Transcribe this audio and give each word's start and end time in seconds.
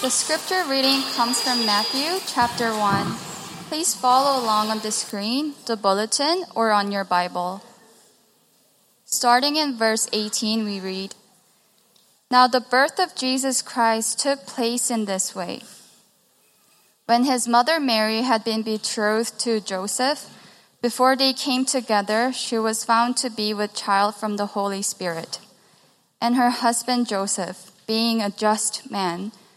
The 0.00 0.10
scripture 0.10 0.64
reading 0.68 1.00
comes 1.14 1.40
from 1.40 1.64
Matthew 1.64 2.18
chapter 2.26 2.72
1. 2.76 3.14
Please 3.68 3.94
follow 3.94 4.38
along 4.38 4.68
on 4.68 4.80
the 4.80 4.90
screen, 4.90 5.54
the 5.66 5.76
bulletin, 5.76 6.44
or 6.54 6.72
on 6.72 6.92
your 6.92 7.04
Bible. 7.04 7.62
Starting 9.06 9.56
in 9.56 9.78
verse 9.78 10.06
18, 10.12 10.64
we 10.64 10.78
read 10.78 11.14
Now 12.30 12.46
the 12.46 12.60
birth 12.60 12.98
of 12.98 13.14
Jesus 13.14 13.62
Christ 13.62 14.18
took 14.18 14.46
place 14.46 14.90
in 14.90 15.06
this 15.06 15.34
way. 15.34 15.62
When 17.06 17.24
his 17.24 17.48
mother 17.48 17.80
Mary 17.80 18.22
had 18.22 18.44
been 18.44 18.62
betrothed 18.62 19.38
to 19.40 19.60
Joseph, 19.60 20.28
before 20.82 21.16
they 21.16 21.32
came 21.32 21.64
together, 21.64 22.30
she 22.30 22.58
was 22.58 22.84
found 22.84 23.16
to 23.18 23.30
be 23.30 23.54
with 23.54 23.74
child 23.74 24.16
from 24.16 24.36
the 24.36 24.52
Holy 24.52 24.82
Spirit. 24.82 25.38
And 26.20 26.36
her 26.36 26.50
husband 26.50 27.08
Joseph, 27.08 27.70
being 27.86 28.20
a 28.20 28.28
just 28.28 28.90
man 28.90 29.32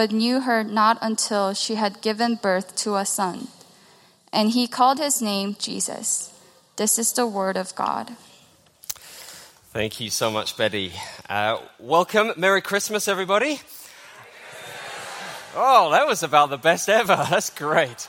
but 0.00 0.12
knew 0.12 0.40
her 0.40 0.64
not 0.64 0.96
until 1.02 1.52
she 1.52 1.74
had 1.74 2.00
given 2.00 2.34
birth 2.34 2.74
to 2.74 2.96
a 2.96 3.04
son. 3.04 3.48
And 4.32 4.48
he 4.52 4.66
called 4.66 4.98
his 4.98 5.20
name 5.20 5.56
Jesus. 5.58 6.32
This 6.76 6.98
is 6.98 7.12
the 7.12 7.26
word 7.26 7.58
of 7.58 7.74
God. 7.74 8.12
Thank 9.74 10.00
you 10.00 10.08
so 10.08 10.30
much, 10.30 10.56
Betty. 10.56 10.94
Uh, 11.28 11.58
welcome. 11.78 12.32
Merry 12.38 12.62
Christmas, 12.62 13.08
everybody. 13.08 13.60
Oh, 15.54 15.90
that 15.90 16.06
was 16.06 16.22
about 16.22 16.48
the 16.48 16.56
best 16.56 16.88
ever. 16.88 17.16
That's 17.30 17.50
great. 17.50 18.08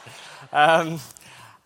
Um, 0.53 1.01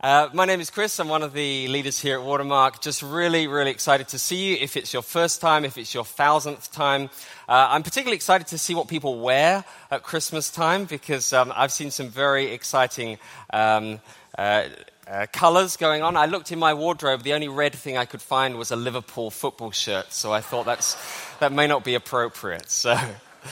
uh, 0.05 0.29
my 0.33 0.45
name 0.45 0.61
is 0.61 0.69
Chris. 0.69 0.99
I'm 0.99 1.07
one 1.07 1.23
of 1.23 1.33
the 1.33 1.67
leaders 1.67 1.99
here 1.99 2.19
at 2.19 2.23
Watermark. 2.23 2.79
Just 2.79 3.01
really, 3.01 3.47
really 3.47 3.71
excited 3.71 4.07
to 4.09 4.19
see 4.19 4.51
you. 4.51 4.57
If 4.61 4.77
it's 4.77 4.93
your 4.93 5.01
first 5.01 5.41
time, 5.41 5.65
if 5.65 5.79
it's 5.79 5.95
your 5.95 6.05
thousandth 6.05 6.71
time, 6.71 7.09
uh, 7.49 7.69
I'm 7.71 7.81
particularly 7.81 8.15
excited 8.15 8.45
to 8.49 8.59
see 8.59 8.75
what 8.75 8.87
people 8.87 9.19
wear 9.19 9.65
at 9.89 10.03
Christmas 10.03 10.51
time 10.51 10.85
because 10.85 11.33
um, 11.33 11.51
I've 11.55 11.71
seen 11.71 11.89
some 11.89 12.09
very 12.09 12.51
exciting 12.51 13.17
um, 13.51 13.99
uh, 14.37 14.65
uh, 15.07 15.25
colors 15.33 15.75
going 15.75 16.03
on. 16.03 16.15
I 16.15 16.27
looked 16.27 16.51
in 16.51 16.59
my 16.59 16.75
wardrobe. 16.75 17.23
The 17.23 17.33
only 17.33 17.47
red 17.47 17.73
thing 17.73 17.97
I 17.97 18.05
could 18.05 18.21
find 18.21 18.59
was 18.59 18.69
a 18.69 18.75
Liverpool 18.75 19.31
football 19.31 19.71
shirt, 19.71 20.13
so 20.13 20.31
I 20.31 20.41
thought 20.41 20.67
that's, 20.67 20.95
that 21.39 21.51
may 21.51 21.65
not 21.65 21.83
be 21.83 21.95
appropriate. 21.95 22.69
So 22.69 22.95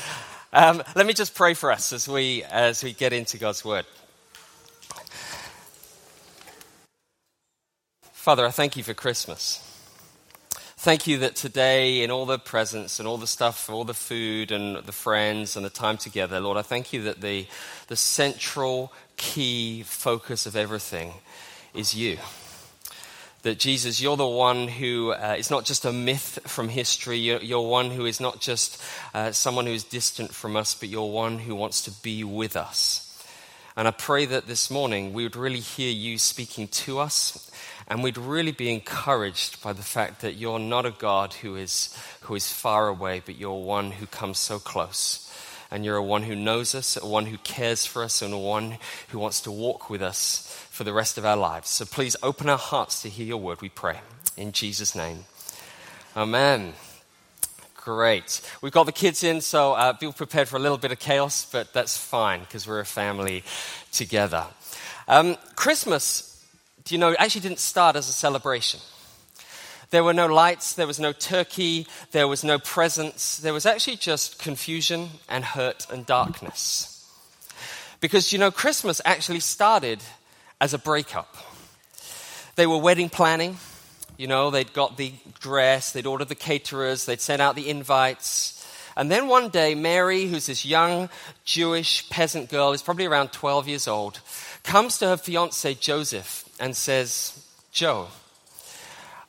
um, 0.54 0.84
let 0.96 1.08
me 1.08 1.14
just 1.14 1.34
pray 1.34 1.56
for 1.56 1.72
us 1.72 1.92
as 1.92 2.08
we, 2.08 2.44
as 2.44 2.84
we 2.84 2.94
get 2.94 3.12
into 3.12 3.40
God's 3.40 3.66
word. 3.66 3.88
Father, 8.24 8.46
I 8.46 8.52
thank 8.52 8.78
you 8.78 8.84
for 8.84 8.94
Christmas. 8.94 9.60
Thank 10.78 11.08
you 11.08 11.18
that 11.18 11.36
today, 11.36 12.04
in 12.04 12.10
all 12.10 12.26
the 12.26 12.40
presents 12.40 12.98
and 12.98 13.06
all 13.06 13.18
the 13.18 13.28
stuff, 13.28 13.70
all 13.70 13.84
the 13.84 13.94
food 13.94 14.50
and 14.50 14.78
the 14.78 14.94
friends 14.94 15.58
and 15.58 15.66
the 15.66 15.70
time 15.70 15.98
together, 15.98 16.40
Lord, 16.40 16.58
I 16.58 16.62
thank 16.62 16.94
you 16.94 17.04
that 17.04 17.20
the, 17.20 17.48
the 17.90 17.98
central 17.98 18.94
key 19.18 19.84
focus 19.84 20.46
of 20.46 20.56
everything 20.56 21.16
is 21.74 21.94
you. 21.96 22.18
That 23.42 23.60
Jesus, 23.60 24.00
you're 24.00 24.16
the 24.16 24.26
one 24.26 24.70
who 24.70 25.12
uh, 25.12 25.36
is 25.38 25.52
not 25.52 25.66
just 25.66 25.84
a 25.84 25.92
myth 25.92 26.40
from 26.46 26.70
history, 26.70 27.18
you're, 27.18 27.42
you're 27.42 27.68
one 27.68 27.92
who 27.92 28.06
is 28.06 28.22
not 28.22 28.40
just 28.40 28.82
uh, 29.14 29.34
someone 29.34 29.66
who 29.66 29.74
is 29.74 29.84
distant 29.84 30.34
from 30.34 30.56
us, 30.56 30.74
but 30.76 30.88
you're 30.88 31.12
one 31.12 31.40
who 31.40 31.56
wants 31.56 31.82
to 31.82 31.92
be 32.02 32.24
with 32.24 32.56
us. 32.56 33.03
And 33.76 33.88
I 33.88 33.92
pray 33.92 34.26
that 34.26 34.46
this 34.46 34.70
morning 34.70 35.14
we 35.14 35.24
would 35.24 35.36
really 35.36 35.60
hear 35.60 35.92
you 35.92 36.18
speaking 36.20 36.68
to 36.70 37.00
us 37.00 37.50
and 37.88 38.04
we'd 38.04 38.18
really 38.18 38.52
be 38.52 38.74
encouraged 38.74 39.62
by 39.62 39.74
the 39.74 39.82
fact 39.82 40.22
that 40.22 40.36
you're 40.36 40.60
not 40.60 40.86
a 40.86 40.92
God 40.92 41.34
who 41.34 41.56
is, 41.56 41.98
who 42.22 42.36
is 42.36 42.52
far 42.52 42.88
away, 42.88 43.22
but 43.26 43.38
you're 43.38 43.54
one 43.54 43.92
who 43.92 44.06
comes 44.06 44.40
so 44.40 44.60
close. 44.60 45.20
And 45.70 45.84
you're 45.84 45.98
a 45.98 46.04
one 46.04 46.22
who 46.24 46.36
knows 46.36 46.76
us, 46.76 46.98
a 47.02 47.06
one 47.06 47.26
who 47.26 47.38
cares 47.40 47.86
for 47.86 48.04
us, 48.04 48.22
and 48.22 48.32
a 48.32 48.38
one 48.38 48.78
who 49.10 49.18
wants 49.18 49.42
to 49.42 49.52
walk 49.52 49.90
with 49.90 50.04
us 50.04 50.48
for 50.70 50.84
the 50.84 50.94
rest 50.94 51.18
of 51.18 51.26
our 51.26 51.36
lives. 51.36 51.70
So 51.70 51.86
please 51.86 52.16
open 52.22 52.48
our 52.48 52.60
hearts 52.60 53.02
to 53.02 53.10
hear 53.10 53.26
your 53.26 53.38
word, 53.38 53.62
we 53.62 53.70
pray. 53.70 54.00
In 54.38 54.52
Jesus' 54.52 54.96
name. 54.96 55.26
Amen. 56.16 56.74
Great. 57.84 58.42
We've 58.62 58.72
got 58.72 58.86
the 58.86 58.92
kids 58.92 59.24
in, 59.24 59.42
so 59.42 59.74
uh, 59.74 59.94
be 59.94 60.12
prepared 60.12 60.48
for 60.48 60.56
a 60.56 60.60
little 60.60 60.78
bit 60.78 60.92
of 60.92 61.00
chaos, 61.00 61.46
but 61.52 61.74
that's 61.74 61.98
fine 61.98 62.40
because 62.40 62.66
we're 62.66 62.80
a 62.80 62.86
family 62.86 63.44
together. 63.92 64.46
Um, 65.08 65.38
Christmas 65.56 66.34
do 66.84 66.96
you 66.96 67.00
know, 67.00 67.16
actually 67.18 67.42
didn't 67.42 67.60
start 67.60 67.96
as 67.96 68.10
a 68.10 68.14
celebration. 68.14 68.80
There 69.90 70.04
were 70.04 70.14
no 70.14 70.28
lights, 70.28 70.74
there 70.74 70.88
was 70.88 71.00
no 71.00 71.14
turkey, 71.14 71.88
there 72.12 72.28
was 72.28 72.44
no 72.44 72.58
presents. 72.58 73.38
There 73.38 73.54
was 73.54 73.66
actually 73.66 73.98
just 73.98 74.40
confusion 74.40 75.10
and 75.30 75.46
hurt 75.46 75.86
and 75.92 76.06
darkness. 76.06 76.90
Because, 78.02 78.34
you 78.34 78.40
know, 78.40 78.52
Christmas 78.52 79.02
actually 79.06 79.40
started 79.40 80.00
as 80.60 80.74
a 80.74 80.78
breakup. 80.78 81.38
They 82.56 82.68
were 82.68 82.78
wedding 82.78 83.10
planning. 83.10 83.58
You 84.18 84.28
know, 84.28 84.52
they'd 84.52 84.74
got 84.74 84.98
the 84.98 85.14
dress, 85.40 85.92
they'd 85.92 86.06
ordered 86.06 86.30
the 86.30 86.36
caterers, 86.36 87.06
they'd 87.06 87.22
sent 87.22 87.42
out 87.42 87.56
the 87.56 87.70
invites. 87.70 88.60
And 88.96 89.10
then 89.10 89.28
one 89.28 89.50
day, 89.50 89.74
Mary, 89.74 90.28
who's 90.28 90.46
this 90.46 90.66
young 90.66 91.10
Jewish 91.46 92.08
peasant 92.10 92.50
girl, 92.50 92.74
is 92.74 92.84
probably 92.84 93.06
around 93.06 93.32
12 93.32 93.68
years 93.68 93.88
old, 93.88 94.20
comes 94.64 95.00
to 95.00 95.08
her 95.08 95.18
fiance 95.18 95.74
Joseph 95.76 96.48
and 96.60 96.76
says, 96.76 97.44
Joe, 97.72 98.08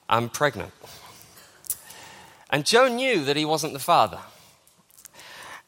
I'm 0.08 0.28
pregnant. 0.28 0.72
And 2.50 2.66
Joe 2.66 2.88
knew 2.88 3.24
that 3.24 3.36
he 3.36 3.44
wasn't 3.44 3.72
the 3.72 3.78
father. 3.78 4.20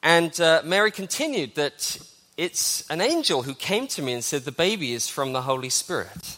And 0.02 0.38
uh, 0.40 0.60
Mary 0.64 0.90
continued 0.90 1.54
that 1.54 1.98
it's 2.36 2.88
an 2.90 3.00
angel 3.00 3.42
who 3.42 3.54
came 3.54 3.86
to 3.88 4.02
me 4.02 4.12
and 4.12 4.22
said, 4.22 4.42
The 4.42 4.52
baby 4.52 4.92
is 4.92 5.08
from 5.08 5.32
the 5.32 5.42
Holy 5.42 5.70
Spirit. 5.70 6.36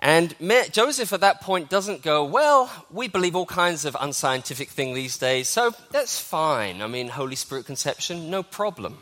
And 0.00 0.34
Joseph 0.72 1.12
at 1.12 1.20
that 1.20 1.42
point 1.42 1.68
doesn't 1.68 2.02
go, 2.02 2.24
Well, 2.24 2.70
we 2.90 3.06
believe 3.06 3.36
all 3.36 3.46
kinds 3.46 3.84
of 3.84 3.96
unscientific 4.00 4.70
things 4.70 4.94
these 4.94 5.18
days, 5.18 5.48
so 5.48 5.74
that's 5.90 6.18
fine. 6.18 6.80
I 6.82 6.86
mean, 6.86 7.08
Holy 7.08 7.36
Spirit 7.36 7.66
conception, 7.66 8.30
no 8.30 8.42
problem. 8.42 8.98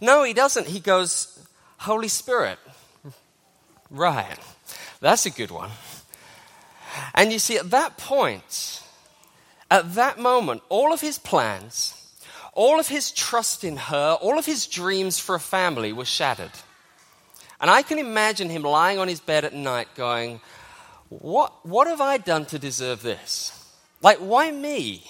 No, 0.00 0.24
he 0.24 0.32
doesn't. 0.32 0.66
He 0.66 0.80
goes, 0.80 1.38
Holy 1.78 2.08
Spirit, 2.08 2.58
Right. 3.92 4.38
That's 5.00 5.26
a 5.26 5.30
good 5.30 5.50
one. 5.50 5.70
And 7.14 7.30
you 7.30 7.38
see, 7.38 7.58
at 7.58 7.70
that 7.70 7.98
point, 7.98 8.82
at 9.70 9.94
that 9.94 10.18
moment, 10.18 10.62
all 10.70 10.94
of 10.94 11.00
his 11.02 11.18
plans, 11.18 11.94
all 12.54 12.80
of 12.80 12.88
his 12.88 13.10
trust 13.10 13.64
in 13.64 13.76
her, 13.76 14.16
all 14.20 14.38
of 14.38 14.46
his 14.46 14.66
dreams 14.66 15.18
for 15.18 15.34
a 15.34 15.40
family 15.40 15.92
were 15.92 16.06
shattered. 16.06 16.52
And 17.62 17.70
I 17.70 17.82
can 17.82 17.98
imagine 17.98 18.50
him 18.50 18.62
lying 18.62 18.98
on 18.98 19.06
his 19.08 19.20
bed 19.20 19.44
at 19.44 19.54
night 19.54 19.88
going, 19.94 20.40
What, 21.08 21.64
what 21.64 21.86
have 21.86 22.00
I 22.00 22.18
done 22.18 22.44
to 22.46 22.58
deserve 22.58 23.02
this? 23.02 23.58
Like, 24.02 24.18
why 24.18 24.50
me? 24.50 25.04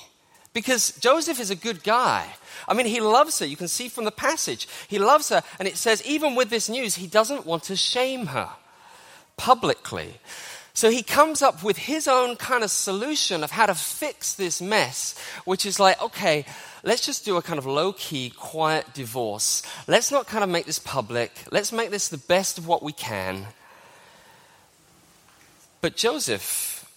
Because 0.53 0.93
Joseph 0.99 1.41
is 1.41 1.51
a 1.51 1.57
good 1.57 1.83
guy. 1.83 2.27
I 2.69 2.75
mean, 2.75 2.85
he 2.85 3.01
loves 3.01 3.39
her. 3.39 3.47
You 3.47 3.57
can 3.57 3.69
see 3.69 3.89
from 3.89 4.05
the 4.05 4.13
passage. 4.13 4.69
He 4.87 4.99
loves 4.99 5.31
her. 5.31 5.43
And 5.59 5.67
it 5.67 5.79
says, 5.79 6.05
even 6.05 6.35
with 6.35 6.51
this 6.51 6.69
news, 6.69 6.97
he 6.97 7.07
doesn't 7.07 7.47
want 7.47 7.63
to 7.65 7.77
shame 7.77 8.27
her 8.27 8.51
publicly. 9.39 10.21
So 10.75 10.91
he 10.91 11.03
comes 11.03 11.43
up 11.43 11.63
with 11.63 11.77
his 11.77 12.09
own 12.09 12.37
kind 12.37 12.65
of 12.65 12.71
solution 12.71 13.45
of 13.45 13.51
how 13.51 13.67
to 13.67 13.75
fix 13.75 14.35
this 14.35 14.63
mess, 14.63 15.19
which 15.45 15.67
is 15.67 15.79
like, 15.79 16.01
okay, 16.01 16.47
let's 16.83 17.05
just 17.05 17.25
do 17.25 17.37
a 17.37 17.43
kind 17.43 17.59
of 17.59 17.67
low 17.67 17.93
key, 17.93 18.31
quiet 18.31 18.95
divorce. 18.95 19.63
Let's 19.87 20.11
not 20.11 20.27
kind 20.27 20.43
of 20.43 20.49
make 20.49 20.65
this 20.65 20.79
public. 20.79 21.33
Let's 21.51 21.73
make 21.73 21.91
this 21.91 22.09
the 22.09 22.19
best 22.19 22.57
of 22.57 22.67
what 22.67 22.83
we 22.83 22.93
can. 22.93 23.47
But 25.83 25.97
Joseph 25.97 26.89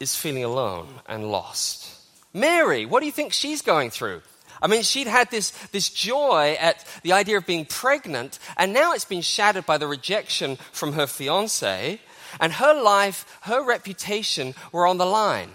is 0.00 0.16
feeling 0.16 0.44
alone 0.44 0.88
and 1.08 1.30
lost. 1.30 1.92
Mary, 2.34 2.86
what 2.86 3.00
do 3.00 3.06
you 3.06 3.12
think 3.12 3.32
she's 3.32 3.62
going 3.62 3.90
through? 3.90 4.20
I 4.60 4.66
mean, 4.66 4.82
she'd 4.82 5.06
had 5.06 5.30
this, 5.30 5.50
this 5.68 5.90
joy 5.90 6.56
at 6.58 6.84
the 7.02 7.12
idea 7.12 7.36
of 7.36 7.46
being 7.46 7.66
pregnant, 7.66 8.38
and 8.56 8.72
now 8.72 8.94
it's 8.94 9.04
been 9.04 9.22
shattered 9.22 9.66
by 9.66 9.78
the 9.78 9.86
rejection 9.86 10.56
from 10.72 10.94
her 10.94 11.06
fiance, 11.06 12.00
and 12.40 12.54
her 12.54 12.80
life, 12.80 13.38
her 13.42 13.62
reputation 13.62 14.54
were 14.72 14.86
on 14.86 14.98
the 14.98 15.06
line. 15.06 15.50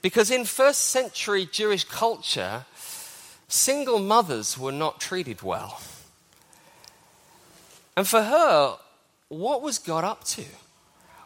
Because 0.00 0.30
in 0.30 0.44
first 0.44 0.88
century 0.88 1.46
Jewish 1.46 1.84
culture, 1.84 2.64
single 3.48 3.98
mothers 3.98 4.58
were 4.58 4.72
not 4.72 5.00
treated 5.00 5.42
well. 5.42 5.80
And 7.96 8.06
for 8.06 8.22
her, 8.22 8.76
what 9.28 9.62
was 9.62 9.78
God 9.78 10.04
up 10.04 10.24
to? 10.24 10.44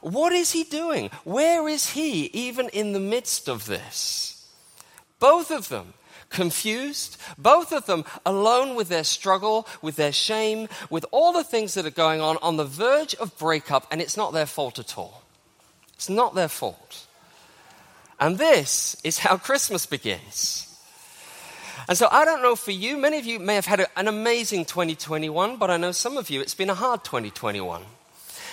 What 0.00 0.32
is 0.32 0.52
he 0.52 0.64
doing? 0.64 1.10
Where 1.25 1.69
is 1.69 1.90
he, 1.90 2.26
even 2.26 2.69
in 2.69 2.93
the 2.93 3.00
midst 3.00 3.48
of 3.48 3.66
this? 3.66 4.46
Both 5.19 5.50
of 5.50 5.69
them 5.69 5.94
confused, 6.31 7.17
both 7.38 7.73
of 7.73 7.87
them 7.87 8.05
alone 8.25 8.75
with 8.75 8.88
their 8.88 9.05
struggle, 9.05 9.67
with 9.82 9.96
their 9.96 10.12
shame, 10.12 10.69
with 10.90 11.05
all 11.11 11.32
the 11.32 11.44
things 11.44 11.75
that 11.75 11.87
are 11.87 11.90
going 11.90 12.20
on, 12.20 12.37
on 12.43 12.56
the 12.56 12.64
verge 12.64 13.14
of 13.17 13.37
breakup, 13.38 13.87
and 13.90 14.00
it's 14.00 14.17
not 14.17 14.32
their 14.32 14.46
fault 14.46 14.78
at 14.78 14.99
all. 14.99 15.23
It's 15.94 16.08
not 16.08 16.34
their 16.34 16.49
fault. 16.49 17.06
And 18.19 18.38
this 18.38 18.96
is 19.05 19.19
how 19.19 19.37
Christmas 19.49 19.87
begins. 19.87 20.62
And 21.88 21.96
so 21.96 22.08
I 22.11 22.25
don't 22.25 22.43
know 22.43 22.56
for 22.56 22.72
you, 22.72 22.96
many 22.96 23.19
of 23.19 23.26
you 23.26 23.38
may 23.38 23.55
have 23.55 23.67
had 23.67 23.87
an 23.96 24.08
amazing 24.08 24.64
2021, 24.64 25.56
but 25.56 25.70
I 25.70 25.76
know 25.76 25.93
some 25.93 26.17
of 26.17 26.31
you 26.31 26.40
it's 26.40 26.55
been 26.55 26.70
a 26.70 26.75
hard 26.75 27.05
2021. 27.05 27.82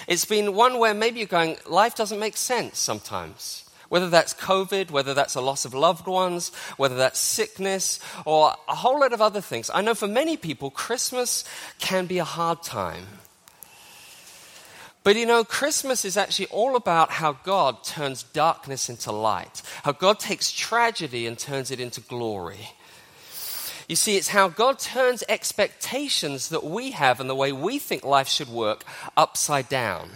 It's 0.07 0.25
been 0.25 0.53
one 0.53 0.79
where 0.79 0.93
maybe 0.93 1.19
you're 1.19 1.27
going, 1.27 1.57
life 1.65 1.95
doesn't 1.95 2.19
make 2.19 2.37
sense 2.37 2.77
sometimes. 2.77 3.62
Whether 3.93 4.09
that's 4.09 4.33
COVID, 4.33 4.89
whether 4.89 5.13
that's 5.13 5.35
a 5.35 5.41
loss 5.41 5.65
of 5.65 5.75
loved 5.75 6.07
ones, 6.07 6.51
whether 6.77 6.95
that's 6.95 7.19
sickness, 7.19 7.99
or 8.25 8.55
a 8.67 8.73
whole 8.73 8.99
lot 8.99 9.13
of 9.13 9.21
other 9.21 9.39
things. 9.39 9.69
I 9.71 9.83
know 9.83 9.93
for 9.93 10.07
many 10.07 10.35
people, 10.35 10.71
Christmas 10.71 11.45
can 11.77 12.07
be 12.07 12.17
a 12.17 12.23
hard 12.23 12.63
time. 12.63 13.05
But 15.03 15.15
you 15.15 15.27
know, 15.27 15.43
Christmas 15.43 16.05
is 16.05 16.17
actually 16.17 16.47
all 16.47 16.75
about 16.75 17.11
how 17.11 17.33
God 17.43 17.83
turns 17.83 18.23
darkness 18.23 18.89
into 18.89 19.11
light, 19.11 19.61
how 19.83 19.91
God 19.91 20.17
takes 20.19 20.51
tragedy 20.51 21.27
and 21.27 21.37
turns 21.37 21.69
it 21.69 21.79
into 21.79 22.01
glory. 22.01 22.71
You 23.87 23.95
see, 23.95 24.17
it's 24.17 24.29
how 24.29 24.47
God 24.47 24.79
turns 24.79 25.23
expectations 25.29 26.49
that 26.49 26.63
we 26.63 26.89
have 26.93 27.19
and 27.19 27.29
the 27.29 27.35
way 27.35 27.51
we 27.51 27.77
think 27.77 28.03
life 28.03 28.27
should 28.27 28.49
work 28.49 28.85
upside 29.15 29.69
down. 29.69 30.09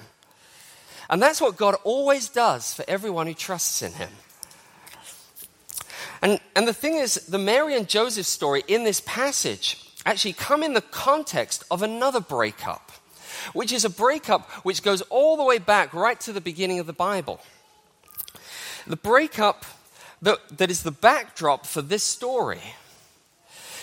And 1.10 1.22
that's 1.22 1.42
what 1.42 1.58
God 1.58 1.76
always 1.84 2.30
does 2.30 2.74
for 2.74 2.84
everyone 2.88 3.28
who 3.28 3.34
trusts 3.34 3.82
in 3.82 3.94
Him. 3.94 4.10
And, 6.22 6.40
and 6.56 6.68
the 6.68 6.74
thing 6.74 6.96
is, 6.96 7.16
the 7.28 7.38
Mary 7.38 7.76
and 7.76 7.88
Joseph 7.88 8.26
story 8.26 8.64
in 8.68 8.84
this 8.84 9.02
passage 9.02 9.84
actually 10.06 10.34
come 10.34 10.64
in 10.64 10.74
the 10.74 10.82
context 10.82 11.64
of 11.70 11.84
another 11.84 12.20
breakup, 12.20 12.92
which 13.54 13.72
is 13.72 13.86
a 13.86 13.90
breakup 13.90 14.50
which 14.66 14.84
goes 14.84 15.02
all 15.04 15.38
the 15.38 15.44
way 15.44 15.60
back 15.60 15.94
right 15.94 16.20
to 16.22 16.34
the 16.34 16.42
beginning 16.42 16.80
of 16.80 16.88
the 16.88 16.94
Bible. 16.94 17.40
The 18.88 18.96
breakup 18.96 19.66
that, 20.22 20.40
that 20.58 20.72
is 20.72 20.84
the 20.84 20.92
backdrop 20.92 21.66
for 21.66 21.82
this 21.82 22.04
story. 22.04 22.62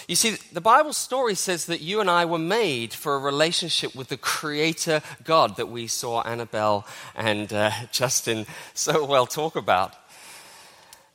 You 0.07 0.17
see, 0.17 0.37
the 0.53 0.61
Bible 0.61 0.93
story 0.93 1.35
says 1.35 1.65
that 1.67 1.81
you 1.81 2.01
and 2.01 2.11
I 2.11 2.27
were 2.27 2.39
made 2.39 2.93
for 2.93 3.15
a 3.15 3.19
relationship 3.19 3.95
with 3.95 4.09
the 4.09 4.19
Creator 4.19 5.01
God 5.25 5.57
that 5.57 5.71
we 5.71 5.87
saw 5.87 6.21
Annabelle 6.23 6.87
and 7.15 7.51
uh, 7.53 7.71
Justin 7.93 8.47
so 8.75 9.05
well 9.07 9.27
talk 9.27 9.57
about. 9.57 9.95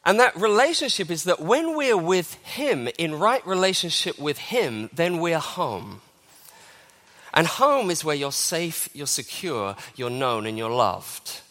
And 0.06 0.19
that 0.19 0.36
relationship 0.36 1.12
is 1.12 1.25
that 1.25 1.39
when 1.39 1.75
we're 1.77 1.97
with 1.97 2.33
Him, 2.44 2.88
in 2.97 3.19
right 3.19 3.45
relationship 3.45 4.18
with 4.18 4.39
Him, 4.39 4.89
then 4.91 5.19
we're 5.19 5.38
home. 5.38 6.01
And 7.31 7.45
home 7.45 7.91
is 7.91 8.03
where 8.03 8.15
you're 8.15 8.31
safe, 8.31 8.89
you're 8.94 9.06
secure, 9.06 9.75
you're 9.95 10.09
known, 10.09 10.47
and 10.47 10.57
you're 10.57 10.71
loved. 10.71 11.41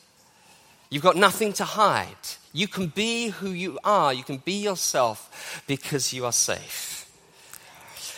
You've 0.90 1.04
got 1.04 1.16
nothing 1.16 1.52
to 1.54 1.64
hide. 1.64 2.16
You 2.52 2.66
can 2.66 2.88
be 2.88 3.28
who 3.28 3.50
you 3.50 3.78
are, 3.84 4.12
you 4.12 4.24
can 4.24 4.38
be 4.38 4.60
yourself 4.60 5.62
because 5.68 6.12
you 6.12 6.24
are 6.24 6.32
safe. 6.32 6.97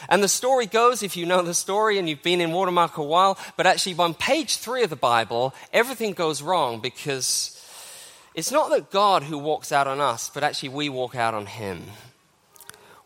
And 0.09 0.23
the 0.23 0.29
story 0.29 0.67
goes, 0.67 1.03
if 1.03 1.17
you 1.17 1.27
know 1.27 1.43
the 1.43 1.55
story 1.55 1.99
and 1.99 2.09
you've 2.09 2.23
been 2.23 2.41
in 2.41 2.53
Watermark 2.53 2.97
a 2.97 3.03
while, 3.03 3.39
but 3.57 3.67
actually 3.67 3.97
on 3.97 4.15
page 4.15 4.57
three 4.57 4.83
of 4.83 4.91
the 4.91 4.97
Bible, 4.97 5.55
everything 5.73 6.13
goes 6.13 6.43
wrong 6.43 6.81
because 6.81 7.57
it's 8.35 8.53
not 8.53 8.71
that 8.71 8.91
God 8.91 9.23
who 9.23 9.39
walks 9.39 9.73
out 9.73 9.87
on 9.87 10.01
us, 10.01 10.31
but 10.33 10.43
actually 10.45 10.71
we 10.71 10.89
walk 10.89 11.15
out 11.15 11.35
on 11.35 11.47
Him. 11.47 11.83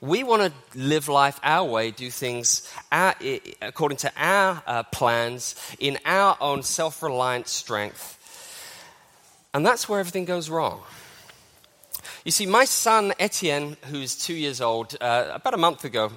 We 0.00 0.22
want 0.22 0.42
to 0.42 0.78
live 0.78 1.08
life 1.08 1.40
our 1.42 1.66
way, 1.66 1.90
do 1.90 2.10
things 2.10 2.70
our, 2.92 3.14
according 3.62 3.98
to 3.98 4.12
our 4.16 4.62
uh, 4.66 4.82
plans, 4.82 5.54
in 5.78 5.98
our 6.04 6.36
own 6.40 6.62
self 6.62 7.02
reliant 7.02 7.48
strength. 7.48 8.20
And 9.54 9.64
that's 9.64 9.88
where 9.88 10.00
everything 10.00 10.26
goes 10.26 10.50
wrong. 10.50 10.82
You 12.24 12.32
see, 12.32 12.44
my 12.44 12.64
son 12.64 13.14
Etienne, 13.18 13.76
who's 13.90 14.16
two 14.16 14.34
years 14.34 14.60
old, 14.60 14.96
uh, 15.00 15.30
about 15.32 15.54
a 15.54 15.58
month 15.58 15.84
ago, 15.84 16.12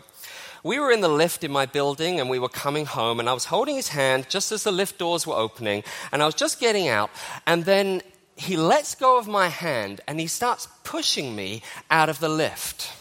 we 0.64 0.80
were 0.80 0.92
in 0.92 1.02
the 1.02 1.10
lift 1.10 1.44
in 1.44 1.52
my 1.52 1.66
building 1.66 2.20
and 2.20 2.30
we 2.30 2.40
were 2.40 2.50
coming 2.50 2.86
home, 2.86 3.20
and 3.20 3.30
I 3.30 3.34
was 3.34 3.46
holding 3.46 3.76
his 3.76 3.90
hand 3.90 4.28
just 4.30 4.52
as 4.52 4.64
the 4.64 4.72
lift 4.72 4.98
doors 4.98 5.26
were 5.28 5.36
opening, 5.36 5.84
and 6.12 6.22
I 6.22 6.26
was 6.26 6.36
just 6.36 6.60
getting 6.60 6.88
out, 6.88 7.10
and 7.46 7.66
then 7.66 8.02
he 8.38 8.56
lets 8.56 8.94
go 8.96 9.18
of 9.18 9.28
my 9.28 9.48
hand 9.48 10.00
and 10.08 10.20
he 10.20 10.28
starts 10.28 10.68
pushing 10.84 11.36
me 11.36 11.64
out 11.90 12.08
of 12.08 12.20
the 12.20 12.30
lift. 12.30 12.94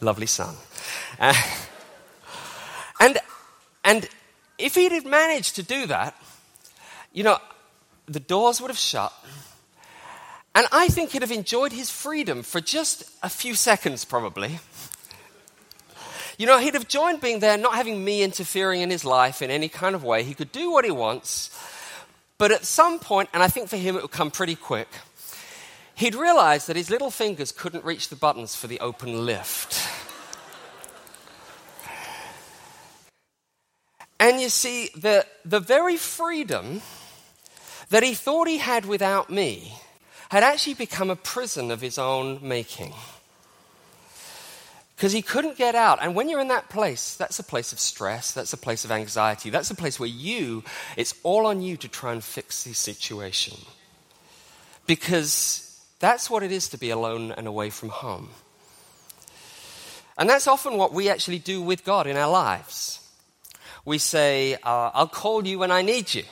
Lovely 0.00 0.26
son. 0.26 0.54
Uh, 1.18 1.34
and, 3.00 3.18
and 3.84 4.08
if 4.58 4.76
he'd 4.76 5.04
managed 5.04 5.56
to 5.56 5.62
do 5.62 5.86
that, 5.86 6.16
you 7.12 7.24
know, 7.24 7.38
the 8.06 8.20
doors 8.20 8.60
would 8.60 8.70
have 8.70 8.78
shut 8.78 9.12
and 10.54 10.66
I 10.70 10.88
think 10.88 11.10
he'd 11.10 11.22
have 11.22 11.30
enjoyed 11.30 11.72
his 11.72 11.90
freedom 11.90 12.42
for 12.42 12.60
just 12.60 13.04
a 13.22 13.28
few 13.28 13.54
seconds, 13.54 14.04
probably. 14.04 14.58
You 16.36 16.46
know, 16.46 16.58
he'd 16.58 16.74
have 16.74 16.88
joined 16.88 17.20
being 17.20 17.40
there, 17.40 17.56
not 17.56 17.74
having 17.74 18.04
me 18.04 18.22
interfering 18.22 18.80
in 18.80 18.90
his 18.90 19.04
life 19.04 19.42
in 19.42 19.50
any 19.50 19.68
kind 19.68 19.94
of 19.94 20.04
way. 20.04 20.22
He 20.24 20.34
could 20.34 20.52
do 20.52 20.70
what 20.70 20.84
he 20.84 20.90
wants. 20.90 21.50
But 22.36 22.50
at 22.50 22.64
some 22.64 22.98
point, 22.98 23.28
and 23.32 23.42
I 23.42 23.48
think 23.48 23.68
for 23.68 23.76
him 23.76 23.96
it 23.96 24.02
would 24.02 24.10
come 24.10 24.30
pretty 24.30 24.56
quick, 24.56 24.88
he'd 25.94 26.14
realize 26.14 26.66
that 26.66 26.76
his 26.76 26.90
little 26.90 27.10
fingers 27.10 27.52
couldn't 27.52 27.84
reach 27.84 28.08
the 28.08 28.16
buttons 28.16 28.54
for 28.54 28.66
the 28.66 28.80
open 28.80 29.24
lift. 29.24 29.88
And 34.18 34.40
you 34.40 34.50
see, 34.50 34.90
the, 34.96 35.26
the 35.44 35.60
very 35.60 35.96
freedom 35.96 36.82
that 37.90 38.02
he 38.02 38.14
thought 38.14 38.48
he 38.48 38.58
had 38.58 38.86
without 38.86 39.30
me 39.30 39.74
had 40.32 40.42
actually 40.42 40.72
become 40.72 41.10
a 41.10 41.16
prison 41.16 41.70
of 41.70 41.82
his 41.82 41.98
own 41.98 42.38
making. 42.40 42.94
Because 44.96 45.12
he 45.12 45.20
couldn't 45.20 45.58
get 45.58 45.74
out. 45.74 45.98
And 46.00 46.14
when 46.14 46.30
you're 46.30 46.40
in 46.40 46.48
that 46.48 46.70
place, 46.70 47.16
that's 47.16 47.38
a 47.38 47.44
place 47.44 47.70
of 47.74 47.78
stress, 47.78 48.32
that's 48.32 48.54
a 48.54 48.56
place 48.56 48.86
of 48.86 48.90
anxiety, 48.90 49.50
that's 49.50 49.70
a 49.70 49.74
place 49.74 50.00
where 50.00 50.08
you, 50.08 50.64
it's 50.96 51.14
all 51.22 51.44
on 51.44 51.60
you 51.60 51.76
to 51.76 51.86
try 51.86 52.12
and 52.12 52.24
fix 52.24 52.64
the 52.64 52.72
situation. 52.72 53.58
Because 54.86 55.78
that's 56.00 56.30
what 56.30 56.42
it 56.42 56.50
is 56.50 56.70
to 56.70 56.78
be 56.78 56.88
alone 56.88 57.32
and 57.32 57.46
away 57.46 57.68
from 57.68 57.90
home. 57.90 58.30
And 60.16 60.30
that's 60.30 60.46
often 60.46 60.78
what 60.78 60.94
we 60.94 61.10
actually 61.10 61.40
do 61.40 61.60
with 61.60 61.84
God 61.84 62.06
in 62.06 62.16
our 62.16 62.30
lives. 62.30 63.06
We 63.84 63.98
say, 63.98 64.54
uh, 64.54 64.92
I'll 64.94 65.08
call 65.08 65.46
you 65.46 65.58
when 65.58 65.70
I 65.70 65.82
need 65.82 66.14
you. 66.14 66.24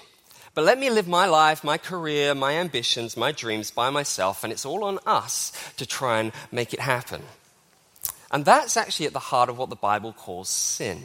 But 0.55 0.65
let 0.65 0.79
me 0.79 0.91
live 0.91 1.07
my 1.07 1.27
life, 1.27 1.63
my 1.63 1.79
career, 1.79 2.35
my 2.35 2.55
ambitions, 2.55 3.17
my 3.17 3.31
dreams 3.31 3.71
by 3.71 3.91
myself, 3.91 4.43
and 4.43 4.53
it's 4.53 4.67
all 4.67 4.85
on 4.85 4.99
us 5.07 5.53
to 5.77 5.87
try 5.87 6.21
and 6.21 6.33
make 6.51 6.75
it 6.75 6.81
happen. 6.81 7.23
And 8.33 8.45
that's 8.45 8.77
actually 8.77 9.07
at 9.07 9.13
the 9.13 9.19
heart 9.19 9.49
of 9.49 9.59
what 9.59 9.71
the 9.71 9.77
Bible 9.77 10.13
calls 10.13 10.49
sin. 10.49 11.05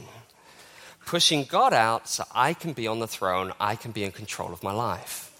Pushing 1.05 1.43
God 1.43 1.73
out 1.73 2.07
so 2.09 2.23
I 2.33 2.53
can 2.53 2.73
be 2.73 2.87
on 2.87 2.99
the 2.99 3.07
throne, 3.07 3.53
I 3.59 3.75
can 3.75 3.91
be 3.91 4.03
in 4.03 4.11
control 4.11 4.51
of 4.51 4.63
my 4.63 4.71
life. 4.71 5.31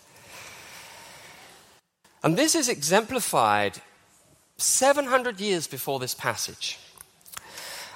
And 2.23 2.37
this 2.37 2.55
is 2.55 2.69
exemplified 2.69 3.81
700 4.57 5.39
years 5.39 5.67
before 5.67 5.99
this 5.99 6.13
passage. 6.13 6.79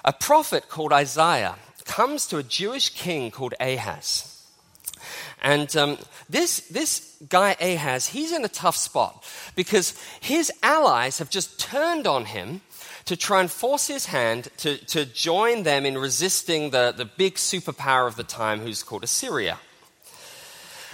A 0.04 0.14
prophet 0.14 0.70
called 0.70 0.94
Isaiah 0.94 1.56
comes 1.86 2.26
to 2.28 2.38
a 2.38 2.44
Jewish 2.44 2.90
king 2.90 3.32
called 3.32 3.54
Ahaz. 3.60 4.39
And 5.42 5.74
um, 5.78 5.98
this, 6.30 6.62
this 6.68 7.16
guy 7.28 7.56
Ahaz, 7.62 8.08
he's 8.08 8.32
in 8.32 8.44
a 8.44 8.50
tough 8.50 8.76
spot 8.76 9.24
because 9.56 10.00
his 10.20 10.52
allies 10.62 11.20
have 11.20 11.30
just 11.30 11.60
turned 11.60 12.08
on 12.08 12.26
him 12.26 12.62
to 13.06 13.16
try 13.16 13.40
and 13.40 13.50
force 13.50 13.88
his 13.88 14.06
hand 14.06 14.50
to, 14.58 14.78
to 14.86 15.06
join 15.06 15.64
them 15.64 15.86
in 15.86 15.98
resisting 15.98 16.70
the, 16.70 16.94
the 16.96 17.06
big 17.06 17.36
superpower 17.36 18.08
of 18.08 18.16
the 18.16 18.24
time 18.24 18.60
who's 18.60 18.84
called 18.84 19.04
Assyria. 19.04 19.58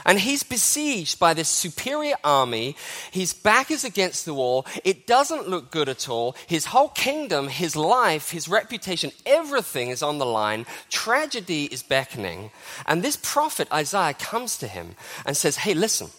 And 0.06 0.20
he's 0.20 0.44
besieged 0.44 1.20
by 1.20 1.34
this 1.34 1.50
superior 1.50 2.16
army. 2.24 2.76
His 3.12 3.34
back 3.34 3.72
is 3.72 3.84
against 3.84 4.26
the 4.26 4.36
wall. 4.36 4.66
It 4.84 5.08
doesn't 5.08 5.50
look 5.50 5.72
good 5.72 5.90
at 5.90 6.08
all. 6.08 6.36
His 6.46 6.66
whole 6.66 6.90
kingdom, 6.90 7.48
his 7.48 7.76
life, 7.76 8.30
his 8.30 8.48
reputation, 8.48 9.12
everything 9.26 9.90
is 9.90 10.04
on 10.04 10.20
the 10.20 10.26
line. 10.26 10.68
Tragedy 10.90 11.66
is 11.66 11.82
beckoning. 11.82 12.52
And 12.86 13.02
this 13.02 13.18
prophet, 13.18 13.68
Isaiah, 13.74 14.14
comes 14.14 14.58
to 14.60 14.68
him 14.68 14.96
and 15.26 15.36
says, 15.36 15.58
Hey, 15.58 15.74
listen, 15.74 16.10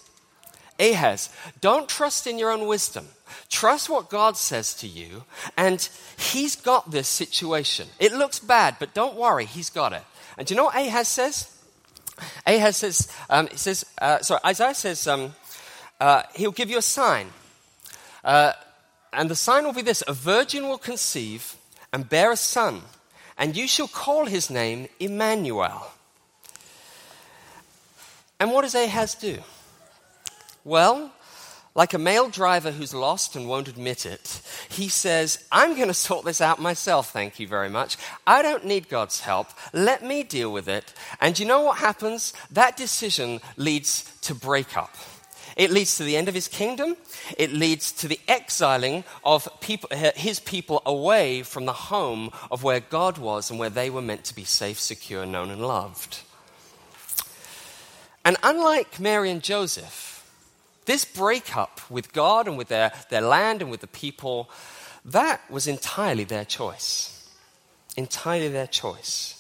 Ahaz, 0.81 1.31
don't 1.61 1.89
trust 1.89 2.27
in 2.27 2.39
your 2.39 2.51
own 2.51 2.67
wisdom. 2.67 3.07
Trust 3.49 3.89
what 3.89 4.11
God 4.11 4.37
says 4.37 4.75
to 4.75 4.87
you, 4.87 5.25
and 5.57 5.89
He's 6.17 6.57
got 6.57 6.91
this 6.91 7.09
situation. 7.09 7.89
It 7.99 8.13
looks 8.13 8.39
bad, 8.39 8.77
but 8.79 8.95
don't 8.95 9.17
worry, 9.17 9.47
He's 9.47 9.71
got 9.71 9.93
it. 9.93 10.03
And 10.37 10.47
do 10.47 10.55
you 10.55 10.57
know 10.57 10.65
what 10.65 10.77
Ahaz 10.77 11.09
says? 11.09 11.56
Ahaz 12.47 12.77
says, 12.77 13.13
um, 13.29 13.49
says 13.55 13.85
uh, 13.99 14.21
sorry, 14.21 14.41
Isaiah 14.45 14.75
says, 14.75 15.07
um, 15.07 15.35
uh, 16.01 16.23
He'll 16.35 16.53
give 16.53 16.71
you 16.71 16.79
a 16.79 16.83
sign. 16.83 17.29
Uh, 18.25 18.53
and 19.13 19.31
the 19.31 19.37
sign 19.37 19.65
will 19.65 19.73
be 19.73 19.83
this 19.83 20.03
a 20.07 20.13
virgin 20.13 20.69
will 20.69 20.79
conceive 20.79 21.57
and 21.93 22.09
bear 22.09 22.33
a 22.33 22.37
son, 22.37 22.83
and 23.39 23.57
you 23.57 23.67
shall 23.67 23.89
call 23.89 24.27
his 24.27 24.51
name 24.51 24.89
Emmanuel. 25.01 25.93
And 28.39 28.53
what 28.53 28.63
does 28.63 28.75
Ahaz 28.75 29.15
do? 29.15 29.39
Well, 30.65 31.13
like 31.77 31.93
a 31.93 31.99
male 31.99 32.31
driver 32.31 32.73
who's 32.73 32.95
lost 32.95 33.37
and 33.37 33.49
won't 33.49 33.69
admit 33.69 34.07
it, 34.07 34.41
he 34.71 34.89
says, 34.89 35.47
I'm 35.53 35.77
going 35.77 35.89
to 35.89 35.95
sort 35.95 36.25
this 36.25 36.41
out 36.41 36.59
myself, 36.59 37.13
thank 37.13 37.39
you 37.39 37.47
very 37.47 37.69
much. 37.69 37.99
I 38.27 38.41
don't 38.41 38.65
need 38.65 38.89
God's 38.89 39.21
help. 39.21 39.49
Let 39.75 40.03
me 40.03 40.23
deal 40.23 40.51
with 40.51 40.69
it. 40.69 40.95
And 41.21 41.39
you 41.39 41.45
know 41.45 41.61
what 41.61 41.79
happens? 41.79 42.33
That 42.51 42.79
decision 42.79 43.41
leads 43.59 44.11
to 44.23 44.35
breakup. 44.35 44.97
It 45.55 45.71
leads 45.71 45.97
to 45.99 46.05
the 46.05 46.17
end 46.17 46.29
of 46.29 46.35
his 46.35 46.49
kingdom. 46.49 46.97
It 47.37 47.53
leads 47.53 47.93
to 47.93 48.09
the 48.09 48.21
exiling 48.27 49.05
of 49.23 49.49
people, 49.61 49.91
uh, 49.93 50.13
his 50.15 50.41
people 50.41 50.83
away 50.87 51.43
from 51.43 51.67
the 51.67 51.73
home 51.73 52.31
of 52.51 52.63
where 52.63 52.81
God 52.81 53.19
was 53.19 53.51
and 53.51 53.59
where 53.59 53.71
they 53.71 53.91
were 53.91 54.03
meant 54.03 54.25
to 54.25 54.35
be 54.35 54.45
safe, 54.45 54.81
secure, 54.81 55.27
known, 55.27 55.51
and 55.51 55.67
loved. 55.67 56.21
And 58.25 58.39
unlike 58.43 58.99
Mary 58.99 59.31
and 59.31 59.43
Joseph, 59.43 60.06
this 60.87 61.05
breakup 61.05 61.81
with 61.91 62.13
God 62.13 62.49
and 62.49 62.57
with 62.57 62.69
their, 62.69 62.93
their 63.11 63.21
land 63.21 63.63
and 63.63 63.71
with 63.71 63.81
the 63.81 63.87
people, 63.87 64.51
that 65.05 65.49
was 65.51 65.67
entirely 65.67 66.25
their 66.25 66.45
choice. 66.45 67.31
Entirely 67.97 68.49
their 68.49 68.67
choice. 68.67 69.33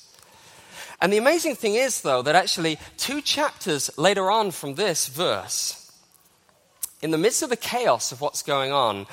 And 1.00 1.12
the 1.12 1.18
amazing 1.18 1.56
thing 1.56 1.74
is, 1.74 2.00
though, 2.00 2.22
that 2.22 2.34
actually 2.34 2.78
two 2.96 3.20
chapters 3.20 3.90
later 3.98 4.30
on 4.30 4.50
from 4.50 4.74
this 4.74 5.08
verse, 5.08 5.92
in 7.02 7.10
the 7.10 7.18
midst 7.18 7.42
of 7.42 7.50
the 7.50 7.56
chaos 7.56 8.12
of 8.12 8.20
what's 8.20 8.42
going 8.42 8.72
on, 8.72 9.06